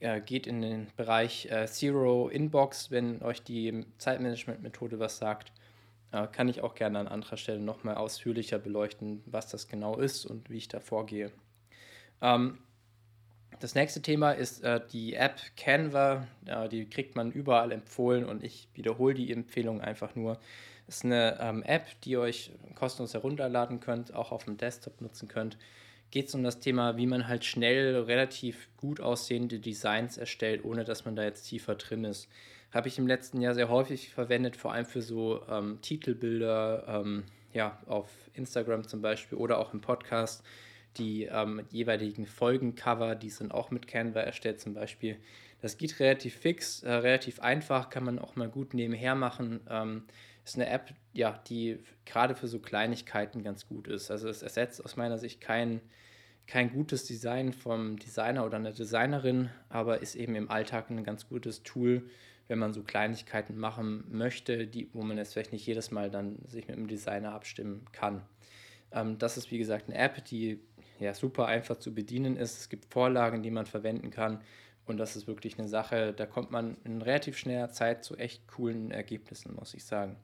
äh, 0.00 0.20
geht 0.20 0.46
in 0.46 0.60
den 0.60 0.88
Bereich 0.96 1.46
äh, 1.50 1.66
Zero 1.66 2.28
Inbox, 2.28 2.90
wenn 2.90 3.22
euch 3.22 3.42
die 3.42 3.86
Zeitmanagement-Methode 3.98 4.98
was 4.98 5.18
sagt. 5.18 5.52
Äh, 6.12 6.26
kann 6.28 6.48
ich 6.48 6.60
auch 6.60 6.74
gerne 6.74 6.98
an 6.98 7.08
anderer 7.08 7.36
Stelle 7.36 7.60
nochmal 7.60 7.94
ausführlicher 7.94 8.58
beleuchten, 8.58 9.22
was 9.26 9.48
das 9.48 9.68
genau 9.68 9.96
ist 9.96 10.26
und 10.26 10.50
wie 10.50 10.58
ich 10.58 10.68
da 10.68 10.80
vorgehe. 10.80 11.32
Ähm, 12.20 12.58
das 13.60 13.74
nächste 13.74 14.02
Thema 14.02 14.32
ist 14.32 14.62
äh, 14.62 14.80
die 14.92 15.14
App 15.14 15.40
Canva. 15.56 16.26
die 16.70 16.88
kriegt 16.88 17.16
man 17.16 17.32
überall 17.32 17.72
empfohlen 17.72 18.24
und 18.24 18.44
ich 18.44 18.68
wiederhole 18.74 19.14
die 19.14 19.32
Empfehlung 19.32 19.80
einfach 19.80 20.14
nur. 20.14 20.38
Es 20.88 20.98
ist 20.98 21.04
eine 21.04 21.38
ähm, 21.40 21.62
App, 21.62 21.86
die 22.02 22.10
ihr 22.10 22.20
euch 22.20 22.52
kostenlos 22.74 23.14
herunterladen 23.14 23.80
könnt, 23.80 24.14
auch 24.14 24.30
auf 24.30 24.44
dem 24.44 24.56
Desktop 24.56 25.00
nutzen 25.00 25.26
könnt 25.26 25.56
geht 26.10 26.28
es 26.28 26.34
um 26.34 26.42
das 26.42 26.60
Thema, 26.60 26.96
wie 26.96 27.06
man 27.06 27.28
halt 27.28 27.44
schnell 27.44 27.96
relativ 28.02 28.68
gut 28.76 29.00
aussehende 29.00 29.58
Designs 29.58 30.16
erstellt, 30.16 30.64
ohne 30.64 30.84
dass 30.84 31.04
man 31.04 31.16
da 31.16 31.24
jetzt 31.24 31.44
tiefer 31.44 31.74
drin 31.74 32.04
ist. 32.04 32.28
Habe 32.72 32.88
ich 32.88 32.98
im 32.98 33.06
letzten 33.06 33.40
Jahr 33.40 33.54
sehr 33.54 33.68
häufig 33.68 34.10
verwendet, 34.10 34.56
vor 34.56 34.72
allem 34.72 34.86
für 34.86 35.02
so 35.02 35.42
ähm, 35.48 35.78
Titelbilder, 35.82 36.84
ähm, 36.88 37.24
ja, 37.52 37.78
auf 37.86 38.08
Instagram 38.34 38.86
zum 38.86 39.00
Beispiel 39.02 39.38
oder 39.38 39.58
auch 39.58 39.72
im 39.72 39.80
Podcast, 39.80 40.44
Die 40.96 41.24
ähm, 41.24 41.64
jeweiligen 41.70 42.26
Folgencover, 42.26 43.14
die 43.14 43.30
sind 43.30 43.52
auch 43.52 43.70
mit 43.70 43.86
Canva 43.86 44.20
erstellt 44.20 44.60
zum 44.60 44.74
Beispiel. 44.74 45.18
Das 45.60 45.78
geht 45.78 45.98
relativ 46.00 46.34
fix, 46.34 46.82
äh, 46.82 46.92
relativ 46.92 47.40
einfach, 47.40 47.90
kann 47.90 48.04
man 48.04 48.18
auch 48.18 48.36
mal 48.36 48.48
gut 48.48 48.74
nebenher 48.74 49.14
machen. 49.14 49.60
Ähm, 49.68 50.04
ist 50.44 50.56
eine 50.56 50.68
App, 50.68 50.94
ja, 51.12 51.40
die 51.48 51.78
gerade 52.04 52.34
für 52.34 52.46
so 52.46 52.60
Kleinigkeiten 52.60 53.42
ganz 53.42 53.66
gut 53.66 53.88
ist. 53.88 54.10
Also 54.10 54.28
es 54.28 54.42
ersetzt 54.42 54.84
aus 54.84 54.96
meiner 54.96 55.18
Sicht 55.18 55.40
kein, 55.40 55.80
kein 56.46 56.72
gutes 56.72 57.04
Design 57.04 57.52
vom 57.52 57.98
Designer 57.98 58.46
oder 58.46 58.56
einer 58.56 58.72
Designerin, 58.72 59.50
aber 59.68 60.02
ist 60.02 60.14
eben 60.14 60.36
im 60.36 60.50
Alltag 60.50 60.90
ein 60.90 61.02
ganz 61.02 61.28
gutes 61.28 61.64
Tool, 61.64 62.08
wenn 62.46 62.60
man 62.60 62.72
so 62.72 62.84
Kleinigkeiten 62.84 63.56
machen 63.56 64.04
möchte, 64.08 64.68
die, 64.68 64.88
wo 64.92 65.02
man 65.02 65.18
jetzt 65.18 65.32
vielleicht 65.32 65.52
nicht 65.52 65.66
jedes 65.66 65.90
Mal 65.90 66.10
dann 66.10 66.38
sich 66.46 66.68
mit 66.68 66.76
dem 66.76 66.86
Designer 66.86 67.32
abstimmen 67.32 67.84
kann. 67.90 68.22
Ähm, 68.92 69.18
das 69.18 69.36
ist 69.36 69.50
wie 69.50 69.58
gesagt 69.58 69.88
eine 69.88 69.98
App, 69.98 70.24
die 70.26 70.60
ja 71.00 71.14
super 71.14 71.46
einfach 71.46 71.76
zu 71.76 71.94
bedienen 71.94 72.36
ist. 72.36 72.58
Es 72.58 72.68
gibt 72.68 72.92
Vorlagen, 72.92 73.42
die 73.42 73.50
man 73.50 73.66
verwenden 73.66 74.10
kann. 74.10 74.40
Und 74.86 74.98
das 74.98 75.16
ist 75.16 75.26
wirklich 75.26 75.58
eine 75.58 75.68
Sache, 75.68 76.12
da 76.12 76.26
kommt 76.26 76.52
man 76.52 76.76
in 76.84 77.02
relativ 77.02 77.36
schneller 77.36 77.70
Zeit 77.70 78.04
zu 78.04 78.16
echt 78.16 78.46
coolen 78.46 78.92
Ergebnissen, 78.92 79.54
muss 79.54 79.74
ich 79.74 79.84
sagen. 79.84 80.16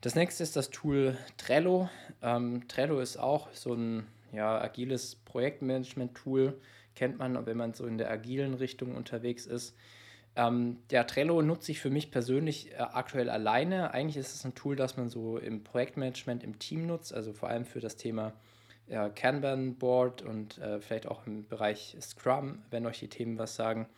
Das 0.00 0.14
nächste 0.14 0.42
ist 0.42 0.56
das 0.56 0.70
Tool 0.70 1.16
Trello. 1.38 1.88
Ähm, 2.20 2.66
Trello 2.68 3.00
ist 3.00 3.16
auch 3.16 3.50
so 3.52 3.72
ein 3.74 4.06
ja, 4.32 4.60
agiles 4.60 5.16
Projektmanagement-Tool. 5.24 6.60
Kennt 6.94 7.18
man, 7.18 7.46
wenn 7.46 7.56
man 7.56 7.74
so 7.74 7.86
in 7.86 7.96
der 7.96 8.10
agilen 8.10 8.54
Richtung 8.54 8.96
unterwegs 8.96 9.46
ist. 9.46 9.76
Ähm, 10.36 10.78
der 10.90 11.06
Trello 11.06 11.42
nutze 11.42 11.70
ich 11.70 11.80
für 11.80 11.90
mich 11.90 12.10
persönlich 12.10 12.72
äh, 12.72 12.78
aktuell 12.78 13.30
alleine. 13.30 13.94
Eigentlich 13.94 14.16
ist 14.16 14.34
es 14.34 14.44
ein 14.44 14.54
Tool, 14.54 14.74
das 14.74 14.96
man 14.96 15.08
so 15.08 15.38
im 15.38 15.62
Projektmanagement 15.62 16.42
im 16.42 16.58
Team 16.58 16.86
nutzt, 16.86 17.14
also 17.14 17.32
vor 17.32 17.48
allem 17.48 17.64
für 17.64 17.80
das 17.80 17.96
Thema 17.96 18.32
ja, 18.88 19.08
Kanban 19.08 19.76
Board 19.76 20.22
und 20.22 20.58
äh, 20.58 20.80
vielleicht 20.80 21.06
auch 21.06 21.26
im 21.26 21.46
Bereich 21.48 21.96
Scrum, 22.00 22.62
wenn 22.70 22.86
euch 22.86 23.00
die 23.00 23.08
Themen 23.08 23.38
was 23.38 23.56
sagen. 23.56 23.88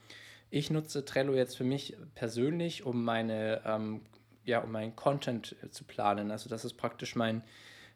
Ich 0.50 0.70
nutze 0.70 1.04
Trello 1.04 1.34
jetzt 1.34 1.56
für 1.56 1.64
mich 1.64 1.96
persönlich, 2.14 2.86
um 2.86 3.04
meine 3.04 3.62
ähm, 3.64 4.02
ja, 4.46 4.60
um 4.60 4.72
meinen 4.72 4.96
Content 4.96 5.56
äh, 5.62 5.70
zu 5.70 5.84
planen. 5.84 6.30
Also 6.30 6.48
das 6.48 6.64
ist 6.64 6.74
praktisch 6.74 7.16
mein 7.16 7.42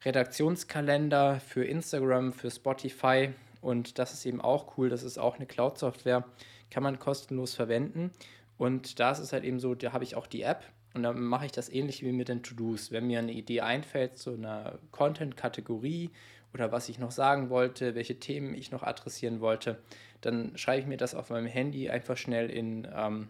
Redaktionskalender 0.05 1.41
für 1.41 1.65
Instagram, 1.65 2.33
für 2.33 2.51
Spotify 2.51 3.31
und 3.61 3.99
das 3.99 4.13
ist 4.13 4.27
eben 4.27 4.41
auch 4.41 4.77
cool. 4.77 4.89
Das 4.89 5.03
ist 5.03 5.19
auch 5.19 5.37
eine 5.37 5.47
Cloud-Software, 5.47 6.25
kann 6.71 6.83
man 6.83 6.99
kostenlos 6.99 7.55
verwenden. 7.55 8.11
Und 8.59 9.01
da 9.01 9.13
ist 9.13 9.21
es 9.21 9.33
halt 9.33 9.45
eben 9.45 9.61
so, 9.61 9.75
da 9.75 9.93
habe 9.93 10.05
ich 10.05 10.17
auch 10.17 10.27
die 10.27 10.43
App 10.43 10.65
und 10.95 11.03
dann 11.03 11.21
mache 11.21 11.47
ich 11.47 11.53
das 11.53 11.69
ähnlich 11.69 12.03
wie 12.03 12.13
mit 12.13 12.29
den 12.29 12.43
To-Dos. 12.43 12.91
Wenn 12.91 13.07
mir 13.07 13.21
eine 13.21 13.33
Idee 13.33 13.61
einfällt 13.61 14.19
zu 14.19 14.35
einer 14.35 14.79
Content-Kategorie 14.91 16.11
oder 16.55 16.73
was 16.73 16.89
ich 16.89 16.99
noch 16.99 17.11
sagen 17.11 17.51
wollte, 17.51 17.95
welche 17.95 18.19
Themen 18.19 18.55
ich 18.55 18.71
noch 18.71 18.83
adressieren 18.83 19.41
wollte, 19.41 19.79
dann 20.21 20.57
schreibe 20.57 20.81
ich 20.81 20.87
mir 20.87 20.97
das 20.97 21.15
auf 21.15 21.31
meinem 21.31 21.47
Handy 21.47 21.91
einfach 21.91 22.17
schnell 22.17 22.51
in, 22.51 22.89
ähm, 22.95 23.29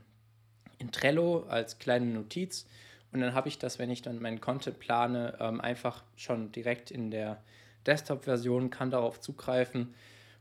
in 0.78 0.90
Trello 0.90 1.44
als 1.48 1.78
kleine 1.78 2.06
Notiz 2.06 2.66
und 3.12 3.20
dann 3.20 3.35
habe 3.35 3.48
ich 3.48 3.59
das, 3.59 3.78
wenn 3.78 3.90
ich 3.90 4.02
dann 4.02 4.20
meinen 4.20 4.40
Content 4.40 4.78
plane, 4.78 5.37
ähm, 5.40 5.61
einfach 5.61 6.04
schon 6.16 6.52
direkt 6.52 6.90
in 6.90 7.11
der 7.11 7.42
Desktop-Version, 7.87 8.70
kann 8.70 8.90
darauf 8.90 9.20
zugreifen. 9.20 9.94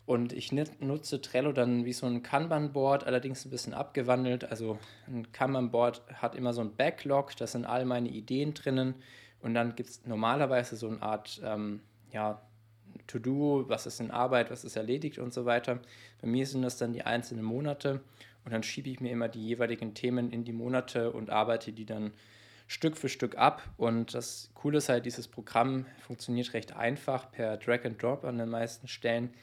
Und 0.05 0.33
ich 0.33 0.51
nutze 0.51 1.21
Trello 1.21 1.51
dann 1.51 1.85
wie 1.85 1.93
so 1.93 2.07
ein 2.07 2.23
Kanban-Board, 2.23 3.05
allerdings 3.05 3.45
ein 3.45 3.51
bisschen 3.51 3.73
abgewandelt. 3.73 4.43
Also 4.43 4.79
ein 5.07 5.31
Kanban-Board 5.31 6.01
hat 6.15 6.35
immer 6.35 6.53
so 6.53 6.61
ein 6.61 6.75
Backlog, 6.75 7.35
da 7.37 7.45
sind 7.45 7.65
all 7.65 7.85
meine 7.85 8.09
Ideen 8.09 8.53
drinnen. 8.53 8.95
Und 9.41 9.53
dann 9.53 9.75
gibt 9.75 9.89
es 9.89 10.05
normalerweise 10.05 10.75
so 10.75 10.89
eine 10.89 11.01
Art 11.01 11.39
ähm, 11.43 11.81
ja, 12.11 12.41
To-Do, 13.09 13.65
was 13.67 13.85
ist 13.85 13.99
in 13.99 14.09
Arbeit, 14.11 14.49
was 14.51 14.63
ist 14.63 14.75
erledigt 14.75 15.19
und 15.19 15.33
so 15.33 15.45
weiter. 15.45 15.79
Bei 16.21 16.27
mir 16.27 16.45
sind 16.45 16.61
das 16.61 16.77
dann 16.77 16.93
die 16.93 17.03
einzelnen 17.03 17.43
Monate. 17.43 18.01
Und 18.45 18.53
dann 18.53 18.63
schiebe 18.63 18.89
ich 18.89 19.01
mir 19.01 19.11
immer 19.11 19.27
die 19.27 19.45
jeweiligen 19.45 19.93
Themen 19.93 20.31
in 20.31 20.45
die 20.45 20.53
Monate 20.53 21.11
und 21.11 21.29
arbeite 21.29 21.73
die 21.73 21.85
dann 21.85 22.13
Stück 22.67 22.95
für 22.97 23.09
Stück 23.09 23.37
ab. 23.37 23.61
Und 23.77 24.13
das 24.13 24.51
Coole 24.53 24.77
ist 24.77 24.87
halt, 24.89 25.05
dieses 25.05 25.27
Programm 25.27 25.85
funktioniert 25.99 26.53
recht 26.53 26.75
einfach 26.75 27.31
per 27.31 27.57
Drag 27.57 27.83
and 27.83 28.01
Drop 28.01 28.23
an 28.23 28.37
den 28.37 28.49
meisten 28.49 28.87
Stellen 28.87 29.33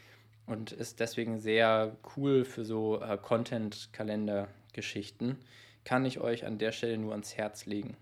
und 0.47 0.73
ist 0.73 1.01
deswegen 1.01 1.39
sehr 1.39 1.95
cool 2.17 2.45
für 2.45 2.65
so 2.65 3.01
äh, 3.01 3.19
Content-Kalender-Geschichten. 3.21 5.37
Kann 5.85 6.07
ich 6.07 6.21
euch 6.21 6.47
an 6.47 6.59
der 6.59 6.71
Stelle 6.73 6.99
nur 6.99 7.13
ans 7.13 7.37
Herz 7.37 7.67
legen. 7.67 7.97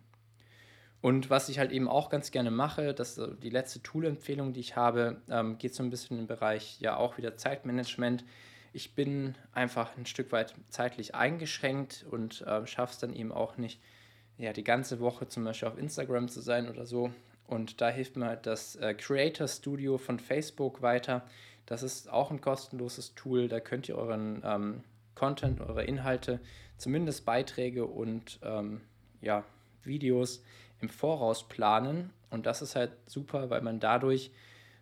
Und 1.04 1.28
was 1.28 1.50
ich 1.50 1.58
halt 1.58 1.70
eben 1.70 1.86
auch 1.86 2.08
ganz 2.08 2.30
gerne 2.30 2.50
mache, 2.50 2.94
das 2.94 3.18
ist 3.18 3.42
die 3.42 3.50
letzte 3.50 3.82
Tool-Empfehlung, 3.82 4.54
die 4.54 4.60
ich 4.60 4.74
habe, 4.74 5.20
ähm, 5.28 5.58
geht 5.58 5.74
so 5.74 5.82
ein 5.82 5.90
bisschen 5.90 6.18
im 6.18 6.26
Bereich 6.26 6.80
ja 6.80 6.96
auch 6.96 7.18
wieder 7.18 7.36
Zeitmanagement. 7.36 8.24
Ich 8.72 8.94
bin 8.94 9.34
einfach 9.52 9.98
ein 9.98 10.06
Stück 10.06 10.32
weit 10.32 10.54
zeitlich 10.70 11.14
eingeschränkt 11.14 12.06
und 12.10 12.40
äh, 12.46 12.66
schaffe 12.66 12.94
es 12.94 12.98
dann 13.00 13.12
eben 13.12 13.32
auch 13.32 13.58
nicht, 13.58 13.82
ja, 14.38 14.54
die 14.54 14.64
ganze 14.64 14.98
Woche 14.98 15.28
zum 15.28 15.44
Beispiel 15.44 15.68
auf 15.68 15.76
Instagram 15.76 16.28
zu 16.28 16.40
sein 16.40 16.70
oder 16.70 16.86
so. 16.86 17.12
Und 17.46 17.82
da 17.82 17.90
hilft 17.90 18.16
mir 18.16 18.24
halt 18.24 18.46
das 18.46 18.76
äh, 18.76 18.94
Creator 18.94 19.46
Studio 19.46 19.98
von 19.98 20.18
Facebook 20.18 20.80
weiter. 20.80 21.26
Das 21.66 21.82
ist 21.82 22.10
auch 22.10 22.30
ein 22.30 22.40
kostenloses 22.40 23.14
Tool. 23.14 23.48
Da 23.48 23.60
könnt 23.60 23.90
ihr 23.90 23.98
euren 23.98 24.40
ähm, 24.42 24.84
Content, 25.14 25.60
eure 25.60 25.84
Inhalte, 25.84 26.40
zumindest 26.78 27.26
Beiträge 27.26 27.84
und 27.84 28.40
ähm, 28.42 28.80
ja, 29.20 29.44
Videos 29.82 30.42
im 30.80 30.88
Voraus 30.88 31.48
planen. 31.48 32.10
Und 32.30 32.46
das 32.46 32.62
ist 32.62 32.76
halt 32.76 32.92
super, 33.06 33.50
weil 33.50 33.62
man 33.62 33.80
dadurch 33.80 34.30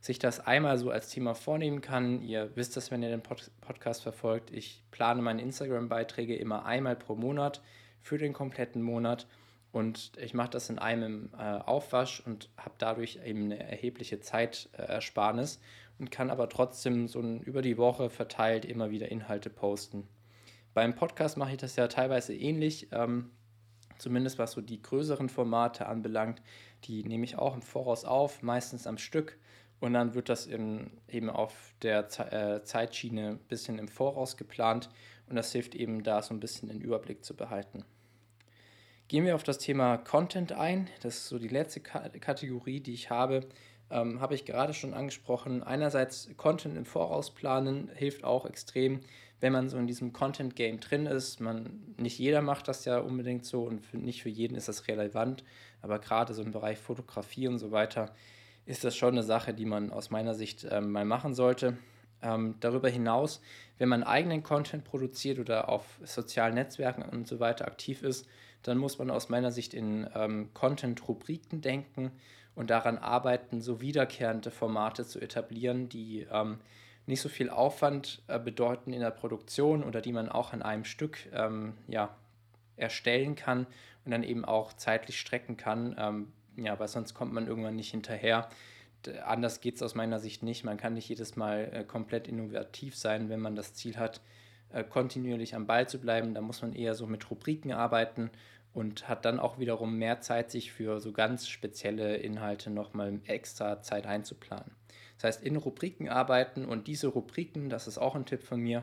sich 0.01 0.19
das 0.19 0.41
einmal 0.41 0.79
so 0.79 0.91
als 0.91 1.11
Thema 1.11 1.35
vornehmen 1.35 1.81
kann. 1.81 2.23
Ihr 2.23 2.51
wisst 2.57 2.77
das, 2.77 2.91
wenn 2.91 3.03
ihr 3.03 3.09
den 3.09 3.23
Pod 3.23 3.51
Podcast 3.61 4.03
verfolgt. 4.03 4.51
Ich 4.51 4.83
plane 4.91 5.23
meine 5.23 5.43
Instagram-Beiträge 5.43 6.35
immer 6.35 6.67
einmal 6.67 6.97
pro 6.97 7.15
Monat 7.15 7.63
für 8.01 8.19
den 8.19 8.33
kompletten 8.33 8.83
Monat. 8.83 9.29
Und 9.71 10.13
ich 10.19 10.35
mache 10.35 10.51
das 10.51 10.69
in 10.69 10.79
einem 10.79 11.31
äh, 11.39 11.43
Aufwasch 11.43 12.21
und 12.27 12.51
habe 12.59 12.75
dadurch 12.79 13.21
eben 13.25 13.45
eine 13.45 13.59
erhebliche 13.63 14.21
Zeitersparnis 14.21 15.61
und 15.99 16.11
kann 16.11 16.31
aber 16.31 16.49
trotzdem 16.49 17.09
so 17.09 17.21
ein, 17.21 17.41
über 17.41 17.63
die 17.63 17.79
Woche 17.79 18.11
verteilt 18.11 18.65
immer 18.65 18.91
wieder 18.91 19.11
Inhalte 19.11 19.51
posten. 19.51 20.09
Beim 20.75 20.95
Podcast 20.95 21.37
mache 21.37 21.53
ich 21.53 21.59
das 21.59 21.77
ja 21.77 21.87
teilweise 21.87 22.35
ähnlich, 22.35 22.89
ähm, 22.93 23.31
zumindest 24.03 24.39
was 24.39 24.53
so 24.53 24.61
die 24.61 24.83
größeren 24.83 25.29
Formate 25.29 25.87
anbelangt. 25.87 26.43
Die 26.85 27.05
nehme 27.05 27.25
ich 27.25 27.39
auch 27.39 27.55
im 27.55 27.63
Voraus 27.63 28.05
auf, 28.05 28.43
meistens 28.43 28.87
am 28.87 28.99
Stück. 28.99 29.39
Und 29.81 29.95
dann 29.95 30.15
wird 30.15 30.29
das 30.29 30.47
in, 30.47 30.91
eben 31.09 31.31
auf 31.31 31.75
der 31.83 32.09
Ze 32.09 32.31
äh, 32.31 32.63
Zeitschiene 32.65 33.31
ein 33.31 33.39
bisschen 33.39 33.79
im 33.79 33.89
Voraus 33.89 34.37
geplant. 34.37 34.91
Und 35.29 35.37
das 35.37 35.53
hilft 35.53 35.75
eben 35.75 36.03
da 36.03 36.23
so 36.23 36.35
ein 36.35 36.41
bisschen 36.41 36.69
den 36.69 36.81
Überblick 36.81 37.25
zu 37.25 37.35
behalten. 37.35 37.85
Gehen 39.09 39.25
wir 39.25 39.35
auf 39.35 39.43
das 39.43 39.59
Thema 39.59 39.99
Content 39.99 40.53
ein. 40.53 40.89
Das 41.03 41.17
ist 41.17 41.29
so 41.29 41.39
die 41.39 41.49
letzte 41.49 41.81
Kategorie, 41.81 42.81
die 42.81 42.95
ich 42.95 43.11
habe. 43.11 43.47
Ähm, 43.91 44.21
habe 44.21 44.35
ich 44.35 44.45
gerade 44.45 44.73
schon 44.73 44.95
angesprochen. 44.95 45.63
Einerseits 45.63 46.31
Content 46.37 46.77
im 46.77 46.87
Voraus 46.87 47.35
planen 47.35 47.91
hilft 47.95 48.25
auch 48.25 48.47
extrem, 48.47 49.01
wenn 49.43 49.53
man 49.53 49.69
so 49.69 49.77
in 49.77 49.89
diesem 49.89 50.13
Content-Game 50.13 50.79
drin 50.79 51.05
ist. 51.05 51.41
Man, 51.41 51.81
nicht 51.97 52.17
jeder 52.17 52.43
macht 52.43 52.69
das 52.69 52.85
ja 52.85 52.99
unbedingt 52.99 53.45
so 53.45 53.65
und 53.65 53.81
für, 53.81 53.97
nicht 53.97 54.23
für 54.23 54.29
jeden 54.29 54.55
ist 54.55 54.69
das 54.69 54.87
relevant. 54.87 55.43
Aber 55.81 55.99
gerade 55.99 56.33
so 56.33 56.43
im 56.43 56.53
Bereich 56.53 56.79
Fotografie 56.79 57.49
und 57.49 57.59
so 57.59 57.73
weiter 57.73 58.15
ist 58.67 58.85
das 58.85 58.97
schon 58.97 59.15
eine 59.15 59.25
Sache, 59.25 59.53
die 59.53 59.65
man 59.65 59.91
aus 59.91 60.11
meiner 60.11 60.35
Sicht 60.35 60.65
ähm, 60.71 60.93
mal 60.93 61.05
machen 61.05 61.35
sollte. 61.35 61.77
Ähm, 62.23 62.55
darüber 62.61 62.89
hinaus, 62.89 63.43
wenn 63.79 63.89
man 63.89 64.05
eigenen 64.05 64.45
Content 64.45 64.85
produziert 64.85 65.41
oder 65.41 65.69
auf 65.69 65.99
sozialen 66.05 66.55
Netzwerken 66.55 67.03
und 67.03 67.27
so 67.27 67.41
weiter 67.41 67.67
aktiv 67.67 68.05
ist, 68.05 68.29
dann 68.63 68.79
muss 68.79 69.01
man 69.01 69.11
aus 69.11 69.29
meiner 69.29 69.51
Sicht 69.51 69.75
in 69.75 70.09
ähm, 70.15 70.51
Content-Rubriken 70.55 71.63
denken 71.63 72.13
und 72.55 72.71
daran 72.71 72.97
arbeiten, 72.97 73.61
so 73.61 73.81
wiederkehrende 73.81 74.53
Formate 74.53 75.05
zu 75.05 75.21
etablieren, 75.21 75.89
die 75.89 76.29
ähm, 76.31 76.59
nicht 77.07 77.21
so 77.21 77.29
viel 77.29 77.51
Aufwand 77.51 78.23
äh, 78.29 78.39
bedeuten 78.39 78.93
in 78.93 79.01
der 79.01 79.11
Produktion 79.11 79.83
oder 79.83 80.01
die 80.01 80.13
man 80.13 80.29
auch 80.29 80.53
an 80.53 80.63
einem 80.63 80.85
Stück 80.85 81.19
ähm, 81.33 81.75
ja, 81.89 82.15
erstellen 82.77 83.35
kann 83.35 83.67
und 84.05 84.11
dann 84.11 84.23
eben 84.23 84.45
auch 84.45 84.73
zeitlich 84.73 85.19
strecken 85.19 85.57
kann. 85.57 85.97
Ähm, 85.99 86.33
ja, 86.57 86.79
weil 86.79 86.89
sonst 86.89 87.15
kommt 87.15 87.33
man 87.33 87.47
irgendwann 87.47 87.77
nicht 87.77 87.91
hinterher. 87.91 88.49
Anders 89.25 89.61
geht 89.61 89.77
es 89.77 89.83
aus 89.83 89.95
meiner 89.95 90.21
Sicht 90.21 90.43
nicht. 90.43 90.65
Man 90.65 90.77
kann 90.77 90.95
nicht 90.95 91.09
jedes 91.09 91.35
Mal 91.35 91.71
äh, 91.73 91.85
komplett 91.85 92.29
innovativ 92.29 92.97
sein, 92.97 93.29
wenn 93.29 93.41
man 93.41 93.57
das 93.57 93.75
Ziel 93.75 93.97
hat, 93.97 94.21
äh, 94.73 94.85
kontinuierlich 94.85 95.55
am 95.55 95.67
Ball 95.67 95.89
zu 95.89 95.99
bleiben. 95.99 96.35
Da 96.35 96.41
muss 96.41 96.63
man 96.63 96.73
eher 96.73 96.95
so 96.95 97.07
mit 97.07 97.29
Rubriken 97.31 97.73
arbeiten 97.73 98.31
und 98.75 99.09
hat 99.09 99.25
dann 99.25 99.41
auch 99.41 99.59
wiederum 99.59 99.99
mehr 99.99 100.21
Zeit, 100.21 100.51
sich 100.51 100.73
für 100.73 101.01
so 101.01 101.13
ganz 101.13 101.49
spezielle 101.49 102.17
Inhalte 102.17 102.71
nochmal 102.71 103.21
extra 103.27 103.83
Zeit 103.83 104.07
einzuplanen. 104.07 104.71
Das 105.23 105.37
heißt, 105.37 105.47
in 105.47 105.55
Rubriken 105.55 106.09
arbeiten 106.09 106.65
und 106.65 106.89
diese 106.89 107.07
Rubriken, 107.07 107.71
das 107.71 107.87
ist 107.87 107.97
auch 107.97 108.17
ein 108.17 108.27
Tipp 108.27 108.43
von 108.43 108.59
mir, 108.59 108.83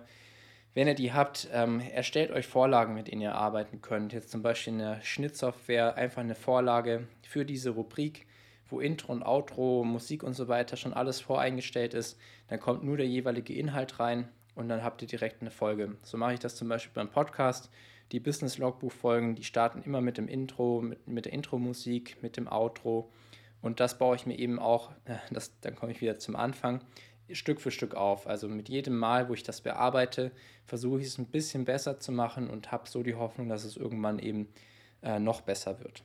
wenn 0.73 0.87
ihr 0.87 0.95
die 0.95 1.11
habt, 1.11 1.49
ähm, 1.51 1.81
erstellt 1.81 2.31
euch 2.31 2.47
Vorlagen, 2.47 2.93
mit 2.93 3.09
denen 3.09 3.21
ihr 3.21 3.35
arbeiten 3.35 3.81
könnt. 3.81 4.13
Jetzt 4.13 4.31
zum 4.31 4.41
Beispiel 4.41 4.73
in 4.73 4.79
der 4.79 5.01
Schnittsoftware 5.01 5.95
einfach 5.95 6.21
eine 6.21 6.35
Vorlage 6.35 7.07
für 7.23 7.43
diese 7.43 7.71
Rubrik, 7.71 8.25
wo 8.69 8.79
Intro 8.79 9.11
und 9.11 9.23
Outro, 9.23 9.83
Musik 9.83 10.23
und 10.23 10.33
so 10.33 10.47
weiter 10.47 10.77
schon 10.77 10.93
alles 10.93 11.19
voreingestellt 11.19 11.93
ist. 11.93 12.17
Dann 12.47 12.61
kommt 12.61 12.85
nur 12.85 12.95
der 12.95 13.07
jeweilige 13.07 13.53
Inhalt 13.53 13.99
rein 13.99 14.29
und 14.55 14.69
dann 14.69 14.81
habt 14.81 15.01
ihr 15.01 15.09
direkt 15.09 15.41
eine 15.41 15.51
Folge. 15.51 15.97
So 16.03 16.15
mache 16.15 16.35
ich 16.35 16.39
das 16.39 16.55
zum 16.55 16.69
Beispiel 16.69 16.93
beim 16.93 17.09
Podcast. 17.09 17.69
Die 18.13 18.21
Business 18.21 18.57
Logbuch 18.57 18.93
Folgen, 18.93 19.35
die 19.35 19.43
starten 19.43 19.81
immer 19.81 19.99
mit 19.99 20.17
dem 20.17 20.29
Intro, 20.29 20.81
mit, 20.81 21.05
mit 21.05 21.25
der 21.25 21.33
Intro-Musik, 21.33 22.15
mit 22.21 22.37
dem 22.37 22.47
Outro. 22.47 23.11
Und 23.61 23.79
das 23.79 23.97
baue 23.97 24.15
ich 24.15 24.25
mir 24.25 24.37
eben 24.37 24.59
auch, 24.59 24.91
äh, 25.05 25.15
das, 25.31 25.59
dann 25.61 25.75
komme 25.75 25.91
ich 25.91 26.01
wieder 26.01 26.19
zum 26.19 26.35
Anfang, 26.35 26.81
Stück 27.31 27.61
für 27.61 27.71
Stück 27.71 27.95
auf. 27.95 28.27
Also 28.27 28.47
mit 28.47 28.69
jedem 28.69 28.97
Mal, 28.97 29.29
wo 29.29 29.33
ich 29.33 29.43
das 29.43 29.61
bearbeite, 29.61 30.31
versuche 30.65 31.01
ich 31.01 31.07
es 31.07 31.17
ein 31.17 31.27
bisschen 31.27 31.65
besser 31.65 31.99
zu 31.99 32.11
machen 32.11 32.49
und 32.49 32.71
habe 32.71 32.89
so 32.89 33.03
die 33.03 33.15
Hoffnung, 33.15 33.49
dass 33.49 33.63
es 33.63 33.77
irgendwann 33.77 34.19
eben 34.19 34.47
äh, 35.03 35.19
noch 35.19 35.41
besser 35.41 35.79
wird. 35.79 36.03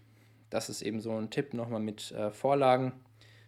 Das 0.51 0.69
ist 0.69 0.83
eben 0.83 1.01
so 1.01 1.17
ein 1.17 1.31
Tipp, 1.31 1.55
nochmal 1.55 1.81
mit 1.81 2.13
äh, 2.13 2.31
Vorlagen 2.31 2.93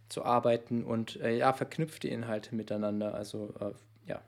zu 0.09 0.25
arbeiten 0.25 0.85
und 0.85 1.21
äh, 1.21 1.37
ja, 1.37 1.53
verknüpfte 1.53 2.09
Inhalte 2.09 2.55
miteinander. 2.55 3.15
Also 3.15 3.55
äh, 3.61 3.73
ja, 4.09 4.23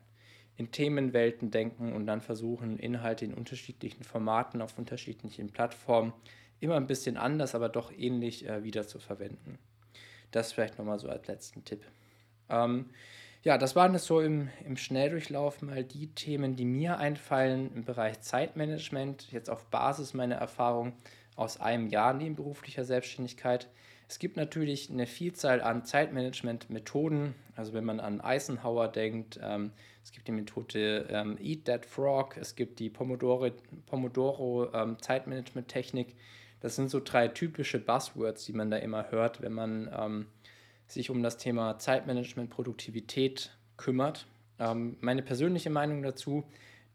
in 0.57 0.71
Themenwelten 0.71 1.51
denken 1.51 1.93
und 1.93 2.05
dann 2.05 2.21
versuchen, 2.21 2.77
Inhalte 2.77 3.25
in 3.25 3.33
unterschiedlichen 3.33 4.03
Formaten 4.03 4.61
auf 4.61 4.77
unterschiedlichen 4.77 5.49
Plattformen 5.49 6.13
immer 6.59 6.75
ein 6.75 6.87
bisschen 6.87 7.17
anders, 7.17 7.55
aber 7.55 7.69
doch 7.69 7.91
ähnlich 7.91 8.47
äh, 8.47 8.63
wieder 8.63 8.85
zu 8.85 8.99
verwenden. 8.99 9.57
Das 10.31 10.51
vielleicht 10.51 10.77
nochmal 10.77 10.99
so 10.99 11.09
als 11.09 11.27
letzten 11.27 11.63
Tipp. 11.63 11.83
Ähm, 12.49 12.89
ja, 13.43 13.57
das 13.57 13.75
waren 13.75 13.95
es 13.95 14.05
so 14.05 14.19
im, 14.19 14.49
im 14.65 14.75
Schnelldurchlauf 14.75 15.61
mal 15.61 15.83
die 15.83 16.13
Themen, 16.13 16.55
die 16.55 16.65
mir 16.65 16.97
einfallen 16.97 17.73
im 17.73 17.85
Bereich 17.85 18.19
Zeitmanagement, 18.19 19.31
jetzt 19.31 19.49
auf 19.49 19.65
Basis 19.67 20.13
meiner 20.13 20.35
Erfahrung 20.35 20.93
aus 21.35 21.59
einem 21.59 21.87
Jahr 21.87 22.13
nebenberuflicher 22.13 22.83
Selbstständigkeit. 22.83 23.69
Es 24.09 24.19
gibt 24.19 24.35
natürlich 24.35 24.89
eine 24.89 25.05
Vielzahl 25.05 25.61
an 25.61 25.85
Zeitmanagement-Methoden. 25.85 27.35
Also 27.55 27.73
wenn 27.73 27.85
man 27.85 27.99
an 27.99 28.19
Eisenhower 28.19 28.87
denkt, 28.87 29.39
ähm, 29.41 29.71
es 30.03 30.11
gibt 30.11 30.27
die 30.27 30.31
Methode 30.31 31.07
ähm, 31.09 31.37
Eat 31.39 31.65
That 31.65 31.85
Frog, 31.85 32.35
es 32.35 32.55
gibt 32.55 32.79
die 32.79 32.89
Pomodoro, 32.89 33.51
Pomodoro 33.85 34.67
ähm. 34.73 34.97
Das 36.59 36.75
sind 36.75 36.89
so 36.89 36.99
drei 37.03 37.27
typische 37.27 37.79
Buzzwords, 37.79 38.45
die 38.45 38.53
man 38.53 38.69
da 38.69 38.77
immer 38.77 39.11
hört, 39.11 39.41
wenn 39.41 39.53
man 39.53 39.89
ähm, 39.97 40.25
sich 40.87 41.09
um 41.09 41.23
das 41.23 41.37
Thema 41.37 41.77
Zeitmanagement, 41.77 42.49
Produktivität 42.49 43.55
kümmert. 43.77 44.27
Ähm, 44.59 44.97
meine 44.99 45.21
persönliche 45.21 45.69
Meinung 45.69 46.01
dazu, 46.01 46.43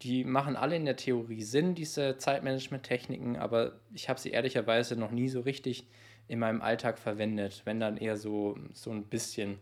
die 0.03 0.25
machen 0.25 0.57
alle 0.57 0.77
in 0.77 0.85
der 0.85 0.97
Theorie 0.97 1.43
Sinn, 1.43 1.75
diese 1.75 2.19
Zeitmanagement-Techniken, 2.19 3.37
aber 3.37 3.73
ich 3.95 4.09
habe 4.09 4.21
sie 4.21 4.31
ehrlicherweise 4.31 4.97
noch 4.97 5.11
nie 5.11 5.29
so 5.29 5.41
richtig 5.41 5.87
in 6.29 6.39
meinem 6.39 6.63
Alltag 6.63 6.99
verwendet, 6.99 7.63
wenn 7.65 7.81
dann 7.81 7.97
eher 7.97 8.17
so, 8.17 8.59
so 8.73 8.91
ein 8.91 9.05
bisschen, 9.05 9.59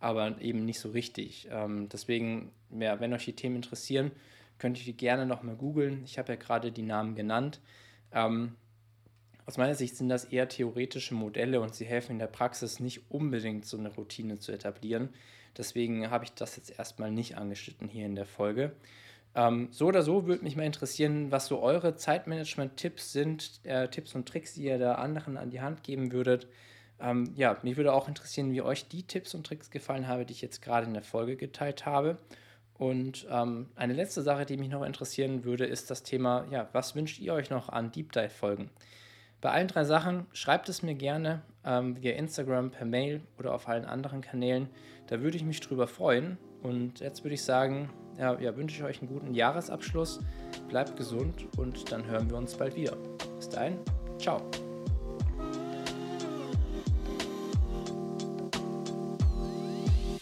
aber 0.00 0.40
eben 0.40 0.64
nicht 0.64 0.80
so 0.80 0.90
richtig. 0.90 1.48
Ähm, 1.50 1.88
deswegen, 1.88 2.50
ja, 2.78 3.00
wenn 3.00 3.12
euch 3.12 3.24
die 3.24 3.34
Themen 3.34 3.56
interessieren, 3.56 4.10
könnt 4.58 4.78
ihr 4.78 4.84
die 4.84 4.96
gerne 4.96 5.26
nochmal 5.26 5.56
googeln. 5.56 6.02
Ich 6.04 6.18
habe 6.18 6.32
ja 6.32 6.36
gerade 6.36 6.72
die 6.72 6.82
Namen 6.82 7.14
genannt. 7.14 7.60
Ähm, 8.12 8.54
aus 9.48 9.56
meiner 9.56 9.74
Sicht 9.74 9.96
sind 9.96 10.10
das 10.10 10.26
eher 10.26 10.46
theoretische 10.46 11.14
Modelle 11.14 11.62
und 11.62 11.74
sie 11.74 11.86
helfen 11.86 12.12
in 12.12 12.18
der 12.18 12.26
Praxis 12.26 12.80
nicht 12.80 13.10
unbedingt 13.10 13.64
so 13.64 13.78
eine 13.78 13.88
Routine 13.88 14.38
zu 14.38 14.52
etablieren. 14.52 15.08
Deswegen 15.56 16.10
habe 16.10 16.24
ich 16.24 16.34
das 16.34 16.56
jetzt 16.56 16.78
erstmal 16.78 17.10
nicht 17.10 17.38
angeschnitten 17.38 17.88
hier 17.88 18.04
in 18.04 18.14
der 18.14 18.26
Folge. 18.26 18.72
Ähm, 19.34 19.68
so 19.70 19.86
oder 19.86 20.02
so 20.02 20.26
würde 20.26 20.44
mich 20.44 20.54
mal 20.54 20.66
interessieren, 20.66 21.32
was 21.32 21.46
so 21.46 21.62
eure 21.62 21.96
Zeitmanagement-Tipps 21.96 23.10
sind, 23.12 23.60
äh, 23.64 23.88
Tipps 23.88 24.14
und 24.14 24.28
Tricks, 24.28 24.52
die 24.52 24.64
ihr 24.64 24.78
da 24.78 24.96
anderen 24.96 25.38
an 25.38 25.48
die 25.48 25.62
Hand 25.62 25.82
geben 25.82 26.12
würdet. 26.12 26.46
Ähm, 27.00 27.32
ja, 27.34 27.56
mich 27.62 27.78
würde 27.78 27.94
auch 27.94 28.06
interessieren, 28.06 28.52
wie 28.52 28.60
euch 28.60 28.86
die 28.88 29.04
Tipps 29.04 29.32
und 29.32 29.46
Tricks 29.46 29.70
gefallen 29.70 30.08
haben, 30.08 30.26
die 30.26 30.34
ich 30.34 30.42
jetzt 30.42 30.60
gerade 30.60 30.86
in 30.86 30.92
der 30.92 31.02
Folge 31.02 31.36
geteilt 31.36 31.86
habe. 31.86 32.18
Und 32.74 33.26
ähm, 33.30 33.70
eine 33.76 33.94
letzte 33.94 34.20
Sache, 34.20 34.44
die 34.44 34.58
mich 34.58 34.68
noch 34.68 34.84
interessieren 34.84 35.44
würde, 35.44 35.64
ist 35.64 35.90
das 35.90 36.02
Thema, 36.02 36.46
ja, 36.50 36.68
was 36.74 36.94
wünscht 36.94 37.18
ihr 37.18 37.32
euch 37.32 37.48
noch 37.48 37.70
an 37.70 37.92
Deep 37.92 38.12
Dive-Folgen? 38.12 38.68
Bei 39.40 39.50
allen 39.50 39.68
drei 39.68 39.84
Sachen 39.84 40.26
schreibt 40.32 40.68
es 40.68 40.82
mir 40.82 40.94
gerne 40.94 41.42
ähm, 41.64 41.96
via 42.02 42.12
Instagram, 42.14 42.70
per 42.70 42.86
Mail 42.86 43.20
oder 43.38 43.54
auf 43.54 43.68
allen 43.68 43.84
anderen 43.84 44.20
Kanälen. 44.20 44.68
Da 45.06 45.20
würde 45.20 45.36
ich 45.36 45.44
mich 45.44 45.60
drüber 45.60 45.86
freuen. 45.86 46.38
Und 46.62 46.98
jetzt 46.98 47.22
würde 47.22 47.34
ich 47.34 47.44
sagen, 47.44 47.90
ja, 48.18 48.38
ja, 48.40 48.56
wünsche 48.56 48.76
ich 48.76 48.82
euch 48.82 49.00
einen 49.00 49.08
guten 49.08 49.34
Jahresabschluss. 49.34 50.20
Bleibt 50.68 50.96
gesund 50.96 51.46
und 51.56 51.92
dann 51.92 52.04
hören 52.06 52.28
wir 52.28 52.36
uns 52.36 52.56
bald 52.56 52.74
wieder. 52.74 52.96
Bis 53.36 53.48
dahin, 53.48 53.78
ciao. 54.18 54.42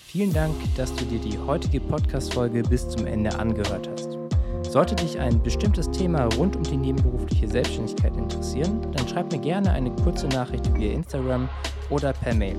Vielen 0.05 0.33
Dank, 0.33 0.55
dass 0.76 0.94
du 0.94 1.05
dir 1.07 1.18
die 1.18 1.38
heutige 1.38 1.81
Podcast-Folge 1.81 2.62
bis 2.62 2.88
zum 2.88 3.07
Ende 3.07 3.38
angehört 3.38 3.88
hast. 3.88 4.25
Sollte 4.62 4.94
dich 4.94 5.18
ein 5.18 5.42
bestimmtes 5.42 5.90
Thema 5.90 6.24
rund 6.37 6.56
um 6.56 6.62
die 6.62 6.76
nebenberufliche 6.76 7.48
Selbstständigkeit 7.48 8.16
interessieren, 8.16 8.80
dann 8.92 9.09
schreib 9.09 9.32
mir 9.32 9.38
gerne 9.38 9.70
eine 9.70 9.90
kurze 10.02 10.26
Nachricht 10.28 10.72
via 10.74 10.92
Instagram 10.92 11.48
oder 11.90 12.12
per 12.12 12.35
Mail. 12.35 12.56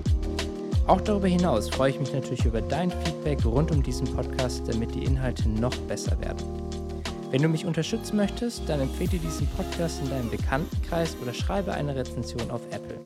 Auch 0.88 1.02
darüber 1.02 1.28
hinaus 1.28 1.69
freue 1.69 1.91
ich 1.91 2.00
mich 2.00 2.13
natürlich 2.13 2.45
über 2.45 2.62
dein 2.62 2.89
Feedback 2.89 3.43
rund 3.45 3.71
um 3.71 3.84
diesen 3.84 4.08
Podcast, 4.15 4.63
damit 4.67 4.95
die 4.95 5.04
Inhalte 5.04 5.50
noch 5.50 5.76
besser 5.80 6.19
werden. 6.21 6.45
Wenn 7.30 7.41
du 7.41 7.50
mich 7.50 7.65
unterstützen 7.65 8.15
möchtest, 8.15 8.69
dann 8.69 8.80
empfehle 8.80 9.19
diesen 9.19 9.47
Podcast 9.47 10.02
in 10.02 10.10
deinem 10.10 10.30
Bekanntenkreis 10.30 11.17
oder 11.21 11.34
schreibe 11.34 11.73
eine 11.73 11.93
Rezension 11.93 12.50
auf 12.50 12.62
Apple. 12.71 13.00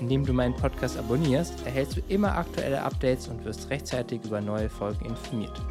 Indem 0.00 0.26
du 0.26 0.32
meinen 0.32 0.54
Podcast 0.54 0.98
abonnierst, 0.98 1.64
erhältst 1.64 1.96
du 1.96 2.00
immer 2.08 2.36
aktuelle 2.36 2.82
Updates 2.82 3.28
und 3.28 3.44
wirst 3.44 3.70
rechtzeitig 3.70 4.24
über 4.24 4.40
neue 4.40 4.68
Folgen 4.68 5.06
informiert. 5.06 5.62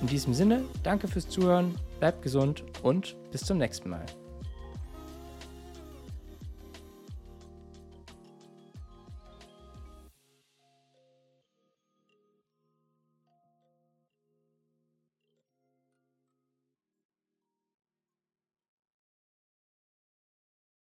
In 0.00 0.08
diesem 0.08 0.34
Sinne, 0.34 0.64
danke 0.82 1.08
fürs 1.08 1.28
Zuhören, 1.28 1.74
bleibt 2.00 2.22
gesund 2.22 2.64
und 2.82 3.16
bis 3.30 3.42
zum 3.42 3.58
nächsten 3.58 3.88
Mal. 3.88 4.04